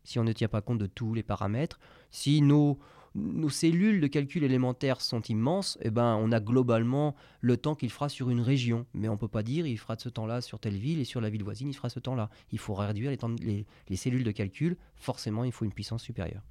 [0.03, 1.79] Si on ne tient pas compte de tous les paramètres,
[2.11, 2.77] si nos,
[3.15, 7.89] nos cellules de calcul élémentaire sont immenses, eh ben, on a globalement le temps qu'il
[7.89, 8.85] fera sur une région.
[8.93, 11.05] Mais on ne peut pas dire il fera de ce temps-là sur telle ville et
[11.05, 12.29] sur la ville voisine, il fera ce temps-là.
[12.51, 14.75] Il faut réduire les, temps de- les- les cellules de calcul.
[14.97, 16.41] Forcément, il faut une puissance supérieure.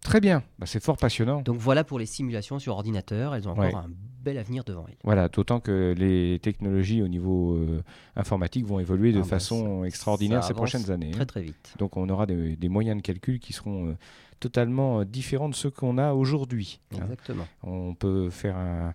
[0.00, 1.42] Très bien, Bah, c'est fort passionnant.
[1.42, 3.34] Donc voilà pour les simulations sur ordinateur.
[3.34, 3.74] Elles ont encore Ouais.
[3.74, 3.90] un
[4.22, 4.96] bel avenir devant elle.
[5.02, 7.82] Voilà, d'autant que les technologies au niveau euh,
[8.14, 11.10] informatique vont évoluer de Ah bah, façon extraordinaire ça ces prochaines années.
[11.10, 11.26] Très hein.
[11.26, 11.74] très vite.
[11.78, 13.96] Donc on aura des, des moyens de calcul qui seront euh,
[14.40, 16.80] totalement euh, différents de ceux qu'on a aujourd'hui.
[16.94, 16.98] hein.
[17.02, 17.46] Exactement.
[17.62, 18.94] On peut faire un-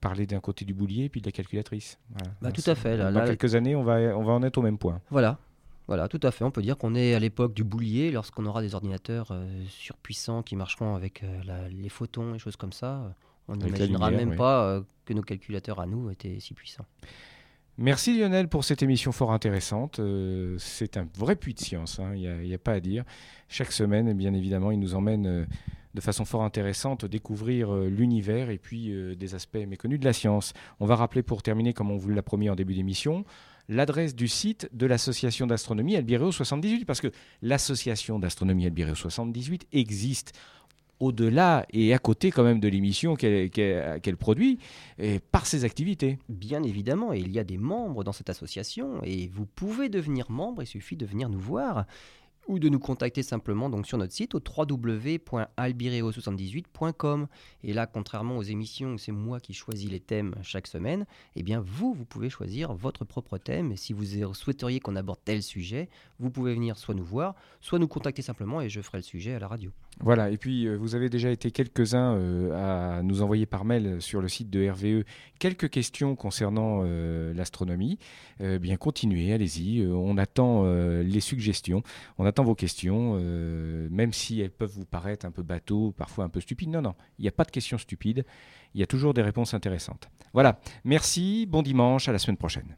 [0.00, 1.98] parler d'un côté du boulier puis de la calculatrice.
[2.10, 2.32] Voilà.
[2.40, 4.58] Bah, tout à fait, là, dans là- quelques années, on va, on va en être
[4.58, 5.00] au même point.
[5.10, 5.38] Voilà.
[5.88, 6.44] Voilà, tout à fait.
[6.44, 10.42] On peut dire qu'on est à l'époque du boulier, lorsqu'on aura des ordinateurs euh, surpuissants
[10.42, 13.14] qui marcheront avec euh, la- les photons et choses comme ça.
[13.48, 14.36] On n'imaginera même oui.
[14.36, 16.84] pas euh, que nos calculateurs à nous étaient si puissants.
[17.80, 20.00] Merci Lionel pour cette émission fort intéressante.
[20.00, 23.04] Euh, c'est un vrai puits de science, hein, il n'y a, pas à dire.
[23.48, 25.44] Chaque semaine, bien évidemment, il nous emmène euh,
[25.94, 30.54] de façon fort intéressante découvrir euh, l'univers et puis des aspects méconnus de la science.
[30.80, 33.24] On va rappeler pour terminer, comme on vous l'a promis en début d'émission,
[33.68, 37.12] l'adresse du site de l'association d'astronomie Albireo 78, parce que
[37.42, 40.36] l'association d'astronomie Albireo 78 existe
[41.00, 44.58] au-delà et à côté quand même de l'émission qu'elle produit
[44.98, 46.18] et par ses activités.
[46.28, 50.62] Bien évidemment, il y a des membres dans cette association, et vous pouvez devenir membre,
[50.62, 51.86] il suffit de venir nous voir
[52.48, 57.26] ou de nous contacter simplement donc sur notre site au www.albireo78.com.
[57.62, 61.04] Et là, contrairement aux émissions où c'est moi qui choisis les thèmes chaque semaine,
[61.36, 63.72] eh bien vous, vous pouvez choisir votre propre thème.
[63.72, 67.78] Et si vous souhaiteriez qu'on aborde tel sujet, vous pouvez venir soit nous voir, soit
[67.78, 69.70] nous contacter simplement et je ferai le sujet à la radio.
[70.00, 74.00] Voilà, et puis euh, vous avez déjà été quelques-uns euh, à nous envoyer par mail
[74.00, 75.04] sur le site de RVE
[75.38, 77.98] quelques questions concernant euh, l'astronomie.
[78.40, 81.82] Euh, bien, continuez, allez-y, euh, on attend euh, les suggestions,
[82.18, 86.24] on attend vos questions, euh, même si elles peuvent vous paraître un peu bateau, parfois
[86.24, 86.70] un peu stupides.
[86.70, 88.24] Non, non, il n'y a pas de questions stupides,
[88.74, 90.08] il y a toujours des réponses intéressantes.
[90.32, 92.76] Voilà, merci, bon dimanche, à la semaine prochaine.